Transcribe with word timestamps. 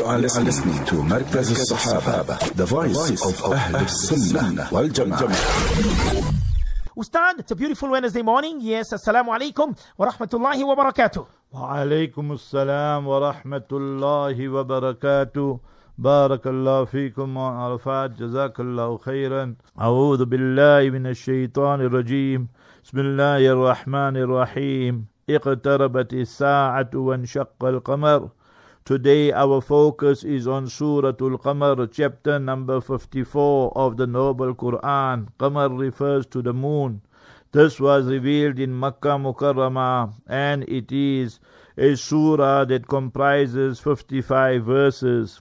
You 0.00 0.04
are 0.04 0.18
listening 0.18 0.84
to 0.86 0.94
Markaz 1.12 1.48
al-Sahaba, 1.52 2.36
the 2.56 2.64
voice 2.64 3.10
of 3.28 3.36
Ahl 3.44 3.86
Sunnah 3.86 4.68
wal 4.72 4.88
Jama'ah. 4.88 6.32
Ustad, 6.96 7.40
it's 7.40 7.50
a 7.50 7.54
beautiful 7.56 7.90
Wednesday 7.90 8.22
morning. 8.22 8.56
Yes, 8.62 8.92
Assalamu 8.94 9.36
alaikum 9.36 9.76
wa 9.98 10.10
rahmatullahi 10.10 10.64
wa 10.64 10.74
barakatuh. 10.76 11.26
وعليكم 11.52 12.32
السلام 12.32 13.06
ورحمة 13.06 13.68
الله 13.72 14.48
وبركاته 14.48 15.60
بارك 15.98 16.46
الله 16.46 16.84
فيكم 16.84 17.36
وعرفات 17.36 18.10
جزاك 18.10 18.60
الله 18.60 18.98
خيرا 18.98 19.54
أعوذ 19.80 20.24
بالله 20.24 20.90
من 20.90 21.06
الشيطان 21.06 21.80
الرجيم 21.80 22.48
بسم 22.84 22.98
الله 22.98 23.52
الرحمن 23.52 24.16
الرحيم 24.16 25.06
اقتربت 25.30 26.12
الساعة 26.12 26.90
وانشق 26.94 27.64
القمر 27.64 28.28
Today 28.84 29.32
our 29.32 29.60
focus 29.60 30.22
is 30.22 30.46
on 30.46 30.68
Surah 30.68 31.08
Al-Qamar, 31.08 31.90
chapter 31.92 32.38
number 32.38 32.80
54 32.80 33.76
of 33.76 33.96
the 33.96 34.06
Noble 34.06 34.54
Quran. 34.54 35.28
Qamar 35.38 35.76
refers 35.76 36.24
to 36.26 36.40
the 36.40 36.52
moon. 36.52 37.02
This 37.52 37.80
was 37.80 38.06
revealed 38.06 38.58
in 38.58 38.78
Makkah 38.78 39.18
Mukarramah 39.18 40.14
and 40.28 40.62
it 40.68 40.92
is 40.92 41.40
a 41.76 41.96
surah 41.96 42.64
that 42.66 42.86
comprises 42.86 43.80
55 43.80 44.64
verses. 44.64 45.40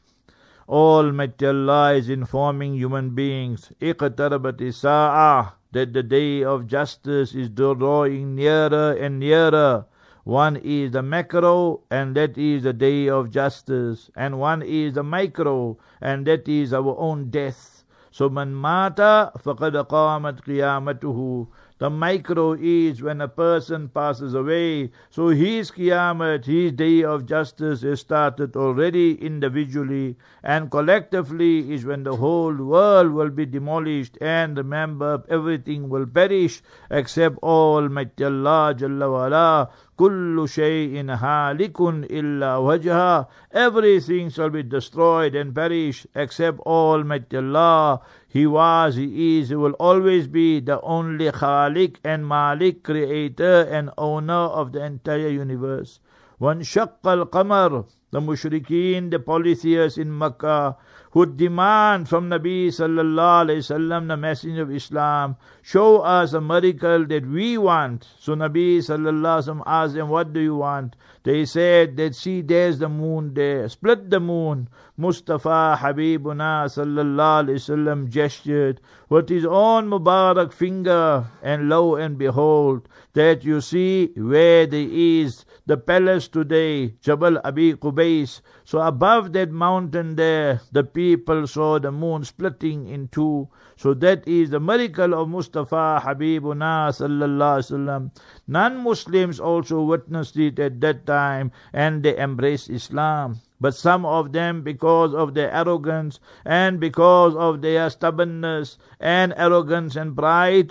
Almighty 0.67 1.45
Allah 1.45 1.93
is 1.93 2.09
informing 2.09 2.73
human 2.73 3.11
beings, 3.11 3.71
اقتربت 3.79 4.61
الساعة, 4.61 5.51
that 5.71 5.93
the 5.93 6.01
day 6.01 6.43
of 6.43 6.65
justice 6.65 7.35
is 7.35 7.49
drawing 7.49 8.33
nearer 8.33 8.93
and 8.93 9.19
nearer. 9.19 9.85
One 10.24 10.56
is 10.56 10.92
the 10.92 11.02
macro, 11.02 11.80
and 11.90 12.14
that 12.16 12.36
is 12.36 12.62
the 12.64 12.72
day 12.72 13.08
of 13.08 13.30
justice. 13.30 14.10
And 14.14 14.38
one 14.38 14.62
is 14.62 14.94
the 14.94 15.02
micro, 15.02 15.78
and 16.00 16.26
that 16.26 16.46
is 16.48 16.72
our 16.72 16.94
own 16.98 17.30
death. 17.30 17.84
So 18.10 18.28
man 18.28 18.52
mata 18.54 19.32
faqad 19.38 19.86
qamat 19.86 20.42
qiyamatuhu. 20.42 21.46
The 21.80 21.88
micro 21.88 22.52
is 22.60 23.00
when 23.00 23.22
a 23.22 23.28
person 23.28 23.88
passes 23.88 24.34
away. 24.34 24.90
So 25.08 25.28
his 25.28 25.70
Qiyamah, 25.70 26.44
his 26.44 26.72
day 26.72 27.02
of 27.02 27.24
justice 27.24 27.82
is 27.82 28.00
started 28.00 28.54
already 28.54 29.14
individually 29.14 30.16
and 30.42 30.70
collectively 30.70 31.72
is 31.72 31.86
when 31.86 32.02
the 32.02 32.16
whole 32.16 32.54
world 32.54 33.12
will 33.12 33.30
be 33.30 33.46
demolished 33.46 34.18
and 34.20 34.58
remember 34.58 35.24
everything 35.30 35.88
will 35.88 36.04
perish 36.04 36.60
except 36.90 37.38
Almighty 37.38 38.24
Allah 38.24 38.74
Jalla 38.76 39.08
wa'ala. 39.14 39.70
Kullu 39.98 40.46
shay'in 40.48 41.08
halikun 41.16 42.06
illa 42.10 42.60
wajha. 42.60 43.26
Everything 43.52 44.28
shall 44.28 44.50
be 44.50 44.62
destroyed 44.62 45.34
and 45.34 45.54
perish 45.54 46.06
except 46.14 46.60
Almighty 46.60 47.38
Allah. 47.38 48.02
He 48.32 48.46
was, 48.46 48.94
He 48.94 49.40
is, 49.40 49.48
He 49.48 49.56
will 49.56 49.72
always 49.72 50.28
be 50.28 50.60
the 50.60 50.80
only 50.82 51.32
Khalik 51.32 51.96
and 52.04 52.24
Malik, 52.24 52.84
creator 52.84 53.62
and 53.68 53.90
owner 53.98 54.32
of 54.32 54.70
the 54.70 54.84
entire 54.84 55.28
universe. 55.28 55.98
One 56.38 56.58
al 56.58 57.26
qamar, 57.26 57.86
the 58.12 58.20
mushrikeen, 58.20 59.10
the 59.10 59.18
polytheists 59.18 59.98
in 59.98 60.16
Makkah, 60.16 60.76
who 61.10 61.26
demand 61.26 62.08
from 62.08 62.30
Nabi 62.30 62.68
sallallahu 62.68 63.50
wasallam, 63.50 64.06
the 64.08 64.16
messenger 64.16 64.62
of 64.62 64.70
Islam, 64.70 65.36
show 65.60 65.98
us 66.02 66.32
a 66.32 66.40
miracle 66.40 67.04
that 67.06 67.26
we 67.26 67.58
want. 67.58 68.06
So 68.20 68.34
Nabi 68.34 68.78
sallallahu 68.78 69.42
wasallam 69.42 69.62
asked 69.66 69.94
them, 69.94 70.08
what 70.08 70.32
do 70.32 70.40
you 70.40 70.56
want? 70.56 70.94
They 71.24 71.44
said 71.44 71.96
that 71.96 72.14
see 72.14 72.42
there's 72.42 72.78
the 72.78 72.88
moon 72.88 73.34
there, 73.34 73.68
split 73.68 74.08
the 74.08 74.20
moon. 74.20 74.68
Mustafa 74.96 75.76
Habibuna 75.80 76.66
sallallahu 76.66 77.48
wasallam 77.48 78.08
gestured 78.08 78.80
with 79.08 79.28
his 79.28 79.44
own 79.44 79.88
Mubarak 79.90 80.52
finger 80.52 81.26
and 81.42 81.68
lo 81.68 81.96
and 81.96 82.18
behold 82.18 82.88
that 83.14 83.44
you 83.44 83.60
see 83.60 84.12
where 84.14 84.66
there 84.66 84.88
is 84.88 85.44
the 85.66 85.76
palace 85.76 86.28
today, 86.28 86.94
Jabal 87.00 87.38
Abi 87.44 87.74
Qubais. 87.74 88.40
So 88.70 88.78
above 88.78 89.32
that 89.32 89.50
mountain 89.50 90.14
there, 90.14 90.60
the 90.70 90.84
people 90.84 91.48
saw 91.48 91.80
the 91.80 91.90
moon 91.90 92.22
splitting 92.22 92.86
in 92.86 93.08
two. 93.08 93.48
So 93.74 93.94
that 93.94 94.28
is 94.28 94.50
the 94.50 94.60
miracle 94.60 95.12
of 95.12 95.28
Mustafa 95.28 96.00
Habibuna 96.06 96.94
sallallahu 96.94 97.58
alaihi 97.58 97.66
wasallam. 97.66 98.10
Non-Muslims 98.46 99.40
also 99.40 99.82
witnessed 99.82 100.36
it 100.36 100.60
at 100.60 100.80
that 100.82 101.04
time 101.04 101.50
and 101.72 102.04
they 102.04 102.16
embraced 102.16 102.70
Islam. 102.70 103.40
But 103.60 103.74
some 103.74 104.06
of 104.06 104.32
them, 104.32 104.62
because 104.62 105.12
of 105.12 105.34
their 105.34 105.52
arrogance 105.52 106.18
and 106.46 106.80
because 106.80 107.36
of 107.36 107.60
their 107.60 107.90
stubbornness 107.90 108.78
and 108.98 109.34
arrogance 109.36 109.96
and 109.96 110.16
pride, 110.16 110.70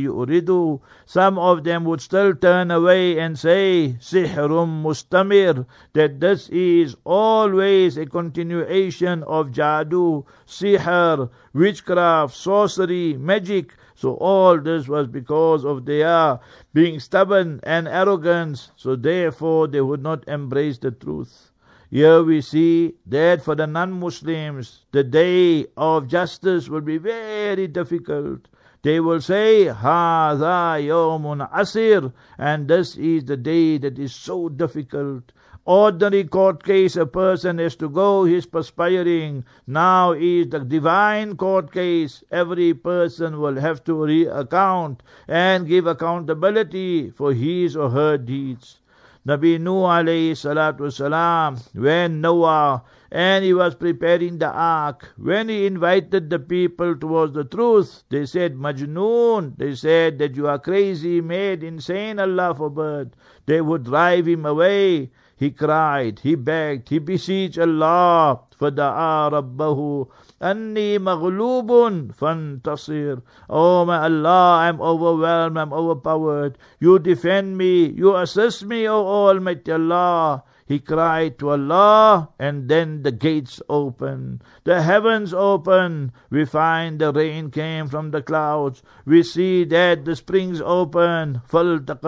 yuridu. 0.00 0.80
Some 1.04 1.38
of 1.38 1.64
them 1.64 1.84
would 1.84 2.00
still 2.00 2.34
turn 2.34 2.70
away 2.70 3.18
and 3.18 3.38
say, 3.38 3.96
Sihrum 4.00 4.82
mustamir, 4.82 5.66
that 5.92 6.20
this 6.20 6.48
is 6.48 6.96
always 7.04 7.98
a 7.98 8.06
continuation 8.06 9.22
of 9.24 9.48
jadu, 9.48 10.24
sihr, 10.46 11.28
witchcraft, 11.52 12.34
sorcery, 12.34 13.16
magic, 13.18 13.74
so 14.00 14.14
all 14.14 14.58
this 14.58 14.88
was 14.88 15.08
because 15.08 15.62
of 15.62 15.84
their 15.84 16.40
being 16.72 17.00
stubborn 17.00 17.60
and 17.64 17.86
arrogant, 17.86 18.70
so 18.74 18.96
therefore 18.96 19.68
they 19.68 19.82
would 19.82 20.02
not 20.02 20.26
embrace 20.26 20.78
the 20.78 20.90
truth. 20.90 21.50
Here 21.90 22.22
we 22.22 22.40
see 22.40 22.94
that 23.04 23.44
for 23.44 23.54
the 23.54 23.66
non 23.66 23.92
Muslims, 23.92 24.86
the 24.92 25.04
day 25.04 25.66
of 25.76 26.08
justice 26.08 26.70
will 26.70 26.80
be 26.80 26.96
very 26.96 27.66
difficult. 27.66 28.48
They 28.80 29.00
will 29.00 29.20
say, 29.20 29.66
Hada 29.66 30.80
Yomun 30.80 31.46
Asir, 31.52 32.10
and 32.38 32.68
this 32.68 32.96
is 32.96 33.26
the 33.26 33.36
day 33.36 33.76
that 33.76 33.98
is 33.98 34.14
so 34.14 34.48
difficult. 34.48 35.30
Ordinary 35.66 36.24
court 36.24 36.64
case, 36.64 36.96
a 36.96 37.04
person 37.04 37.58
has 37.58 37.76
to 37.76 37.88
go, 37.88 38.24
he's 38.24 38.46
perspiring. 38.46 39.44
Now 39.66 40.12
is 40.12 40.48
the 40.48 40.60
divine 40.60 41.36
court 41.36 41.70
case. 41.70 42.24
Every 42.30 42.72
person 42.72 43.40
will 43.40 43.56
have 43.60 43.84
to 43.84 44.04
re-account 44.04 45.02
and 45.28 45.68
give 45.68 45.86
accountability 45.86 47.10
for 47.10 47.34
his 47.34 47.76
or 47.76 47.90
her 47.90 48.16
deeds. 48.16 48.80
Nabi 49.26 49.60
Nuh 49.60 49.84
alayhi 49.84 50.32
salatu 50.32 50.80
wasalam, 50.80 51.60
when 51.74 52.22
Noah 52.22 52.82
and 53.12 53.44
he 53.44 53.52
was 53.52 53.74
preparing 53.74 54.38
the 54.38 54.48
ark. 54.48 55.12
When 55.16 55.48
he 55.48 55.66
invited 55.66 56.30
the 56.30 56.38
people 56.38 56.94
towards 56.94 57.34
the 57.34 57.44
truth, 57.44 58.04
they 58.08 58.24
said, 58.24 58.54
Majnoon. 58.54 59.58
They 59.58 59.74
said 59.74 60.18
that 60.18 60.36
you 60.36 60.46
are 60.46 60.58
crazy, 60.58 61.20
mad, 61.20 61.64
insane, 61.64 62.20
Allah 62.20 62.54
forbid. 62.54 63.16
They 63.46 63.60
would 63.60 63.84
drive 63.84 64.28
him 64.28 64.46
away. 64.46 65.10
He 65.39 65.49
cried, 65.51 66.19
he 66.23 66.35
begged, 66.35 66.89
he 66.89 66.99
beseeched 66.99 67.57
Allah, 67.57 68.41
فَدَعَا 68.59 69.29
رَبَّهُ 69.31 70.07
أَنِّي 70.41 70.97
مَغْلُوبٌ 70.99 72.11
فَانْتَصِرْ 72.13 73.21
Oh 73.49 73.85
my 73.85 73.99
Allah, 74.03 74.57
I'm 74.63 74.81
overwhelmed, 74.81 75.57
I'm 75.57 75.71
overpowered. 75.71 76.57
You 76.81 76.99
defend 76.99 77.57
me, 77.57 77.85
you 77.91 78.13
assist 78.13 78.65
me, 78.65 78.89
O 78.89 79.05
Almighty 79.07 79.71
Allah. 79.71 80.43
He 80.70 80.78
cried 80.78 81.36
to 81.40 81.50
Allah, 81.50 82.28
and 82.38 82.68
then 82.68 83.02
the 83.02 83.10
gates 83.10 83.60
opened, 83.68 84.44
the 84.62 84.82
heavens 84.82 85.34
opened. 85.34 86.12
We 86.30 86.44
find 86.44 87.00
the 87.00 87.12
rain 87.12 87.50
came 87.50 87.88
from 87.88 88.12
the 88.12 88.22
clouds. 88.22 88.80
We 89.04 89.24
see 89.24 89.64
that 89.64 90.04
the 90.04 90.14
springs 90.14 90.60
opened. 90.60 91.40
The 91.50 91.98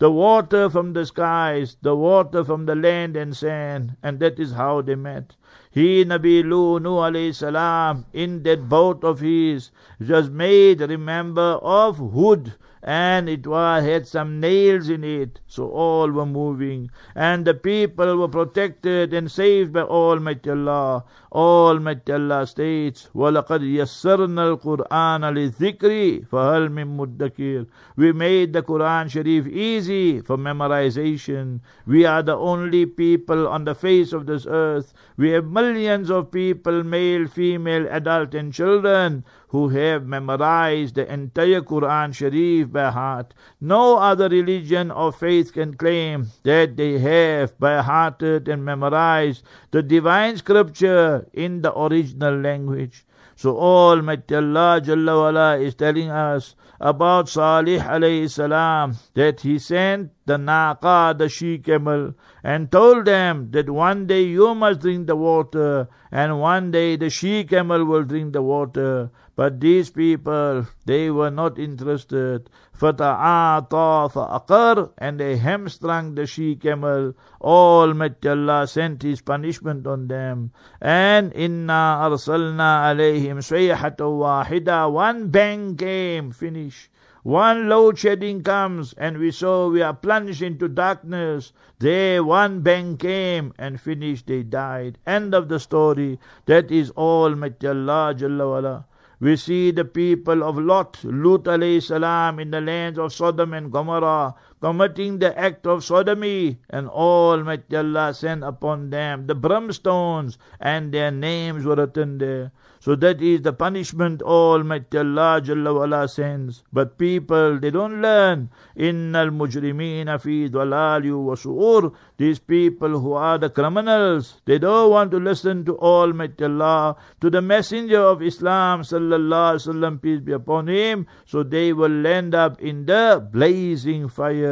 water 0.00 0.70
from 0.70 0.92
the 0.92 1.04
skies, 1.04 1.76
the 1.82 1.96
water 1.96 2.44
from 2.44 2.66
the 2.66 2.76
land 2.76 3.16
and 3.16 3.36
sand, 3.36 3.96
and 4.00 4.20
that 4.20 4.38
is 4.38 4.52
how 4.52 4.82
they 4.82 4.94
met. 4.94 5.34
He, 5.72 6.04
Nabi 6.04 6.44
Lu, 6.44 6.78
Nuh 6.78 7.10
alayhi 7.10 7.34
salam, 7.34 8.04
in 8.12 8.44
that 8.44 8.68
boat 8.68 9.02
of 9.02 9.18
his, 9.18 9.72
just 10.00 10.30
made 10.30 10.80
remember 10.80 11.58
of 11.60 11.98
Hud 11.98 12.54
and 12.81 13.29
it 13.29 13.45
was, 13.45 13.83
had 13.83 14.07
some 14.07 14.39
nails 14.39 14.89
in 14.89 15.03
it, 15.03 15.39
so 15.47 15.69
all 15.69 16.09
were 16.09 16.25
moving, 16.25 16.89
and 17.15 17.45
the 17.45 17.53
people 17.53 18.17
were 18.17 18.27
protected 18.27 19.13
and 19.13 19.31
saved 19.31 19.71
by 19.71 19.81
Almighty 19.81 20.49
Allah. 20.49 21.05
Almighty 21.31 22.11
Allah 22.11 22.47
states, 22.47 23.09
وَلَقَدْ 23.15 23.61
يَسَّرْنَا 23.61 24.57
الْقُرْآنَ 24.57 25.21
لِلذِّكْرِ 25.21 26.27
فَهَلْ 26.29 26.69
مِن 26.69 26.97
مُدَّكِرٍ 26.97 27.67
We 27.95 28.11
made 28.11 28.53
the 28.53 28.63
Quran 28.63 29.09
Sharif 29.09 29.47
easy 29.47 30.21
for 30.21 30.37
memorization. 30.37 31.59
We 31.85 32.05
are 32.05 32.23
the 32.23 32.35
only 32.35 32.85
people 32.87 33.47
on 33.47 33.65
the 33.65 33.75
face 33.75 34.13
of 34.13 34.25
this 34.25 34.47
earth. 34.49 34.93
We 35.15 35.29
have 35.29 35.43
have 35.43 35.51
millions 35.51 36.09
of 36.09 36.31
people, 36.31 36.83
male, 36.83 37.27
female, 37.27 37.87
adult, 37.89 38.33
and 38.33 38.53
children, 38.53 39.23
who 39.48 39.68
have 39.68 40.06
memorized 40.06 40.94
the 40.94 41.12
entire 41.12 41.60
Quran 41.60 42.14
Sharif 42.14 42.70
by 42.70 42.90
heart. 42.90 43.34
No 43.60 43.96
other 43.96 44.28
religion 44.28 44.90
or 44.90 45.10
faith 45.12 45.52
can 45.52 45.74
claim 45.74 46.28
that 46.44 46.76
they 46.76 46.98
have 46.98 47.58
by 47.58 47.82
hearted 47.82 48.48
and 48.48 48.64
memorized 48.64 49.42
the 49.70 49.82
divine 49.82 50.36
scripture 50.36 51.26
in 51.32 51.62
the 51.62 51.76
original 51.78 52.38
language. 52.38 53.04
So 53.36 53.56
Almighty 53.56 54.34
Allah 54.34 54.80
Jalla 54.84 55.16
wala 55.16 55.58
is 55.58 55.76
telling 55.76 56.10
us 56.10 56.56
about 56.80 57.28
Salih 57.28 57.78
alayhi 57.78 58.28
salam 58.28 58.96
that 59.14 59.40
he 59.42 59.60
sent 59.60 60.10
the 60.26 60.36
naqa, 60.36 61.16
the 61.16 61.28
she 61.28 61.58
camel, 61.58 62.14
and 62.42 62.70
told 62.72 63.04
them 63.04 63.52
that 63.52 63.70
one 63.70 64.08
day 64.08 64.22
you 64.22 64.56
must 64.56 64.80
drink 64.80 65.06
the 65.06 65.14
water, 65.14 65.88
and 66.10 66.40
one 66.40 66.72
day 66.72 66.96
the 66.96 67.10
she 67.10 67.44
camel 67.44 67.84
will 67.84 68.02
drink 68.02 68.32
the 68.32 68.42
water. 68.42 69.10
But 69.37 69.59
these 69.59 69.89
people, 69.89 70.67
they 70.85 71.09
were 71.09 71.31
not 71.31 71.57
interested. 71.57 72.51
فَتَعَاطَى 72.77 74.11
فَأَقَرْ 74.13 74.91
And 74.99 75.19
they 75.19 75.37
hamstrung 75.37 76.13
the 76.13 76.27
she 76.27 76.55
camel. 76.55 77.13
Almighty 77.41 78.29
Allah 78.29 78.67
sent 78.67 79.01
His 79.01 79.21
punishment 79.21 79.87
on 79.87 80.07
them. 80.07 80.51
And 80.79 81.33
inna 81.33 81.97
arsalna 82.03 82.93
alayhim 82.93 83.37
sayhata 83.41 84.05
wahida. 84.05 84.91
One 84.91 85.29
bang 85.29 85.77
came, 85.77 86.31
finish. 86.31 86.91
One 87.23 87.69
load 87.69 87.97
shedding 87.97 88.43
comes, 88.43 88.93
and 88.97 89.17
we 89.17 89.31
saw 89.31 89.69
we 89.69 89.81
are 89.81 89.93
plunged 89.93 90.41
into 90.41 90.67
darkness. 90.67 91.53
There 91.79 92.21
one 92.21 92.61
bang 92.61 92.97
came, 92.97 93.53
and 93.57 93.79
finished, 93.79 94.27
they 94.27 94.43
died. 94.43 94.99
End 95.07 95.33
of 95.33 95.47
the 95.47 95.59
story. 95.59 96.19
That 96.47 96.69
is 96.69 96.91
Almighty 96.91 97.65
Allah 97.65 98.13
Jalla 98.13 98.49
wala. 98.49 98.85
we 99.20 99.34
see 99.36 99.72
the 99.72 99.84
people 99.84 100.44
of 100.44 100.58
Lot, 100.58 101.02
Lut 101.02 101.44
alayhi 101.44 101.82
salam, 101.82 102.38
in 102.38 102.52
the 102.52 102.60
lands 102.60 103.00
of 103.00 103.12
Sodom 103.12 103.52
and 103.52 103.72
Gomorrah, 103.72 104.34
committing 104.60 105.18
the 105.18 105.38
act 105.38 105.66
of 105.66 105.84
sodomy, 105.84 106.58
and 106.70 106.88
Almighty 106.88 107.76
Allah 107.76 108.14
sent 108.14 108.44
upon 108.44 108.90
them 108.90 109.26
the 109.26 109.36
brimstones, 109.36 110.38
and 110.60 110.92
their 110.92 111.10
names 111.10 111.64
were 111.64 111.76
written 111.76 112.18
there. 112.18 112.52
So 112.80 112.94
that 112.96 113.20
is 113.20 113.42
the 113.42 113.52
punishment 113.52 114.22
Almighty 114.22 114.98
Allah 114.98 115.40
Jalla 115.44 116.08
sends. 116.08 116.62
But 116.72 116.96
people, 116.96 117.58
they 117.58 117.70
don't 117.70 118.00
learn. 118.00 118.50
Innal 118.76 119.30
mujrimina 119.30 120.20
fi 120.20 120.48
dhalali 120.48 121.10
wa 121.10 121.34
su'ur. 121.34 121.92
These 122.18 122.38
people 122.38 123.00
who 123.00 123.14
are 123.14 123.36
the 123.36 123.50
criminals, 123.50 124.40
they 124.44 124.58
don't 124.58 124.90
want 124.90 125.10
to 125.10 125.18
listen 125.18 125.64
to 125.64 125.76
Almighty 125.78 126.44
Allah, 126.44 126.96
to 127.20 127.28
the 127.28 127.42
Messenger 127.42 128.00
of 128.00 128.22
Islam 128.22 128.82
Sallallahu 128.82 129.58
Alaihi 129.58 129.66
Wasallam, 129.66 130.00
peace 130.00 130.20
be 130.20 130.32
upon 130.32 130.68
him. 130.68 131.06
So 131.26 131.42
they 131.42 131.72
will 131.72 132.06
end 132.06 132.34
up 132.34 132.60
in 132.60 132.86
the 132.86 133.26
blazing 133.32 134.08
fire. 134.08 134.47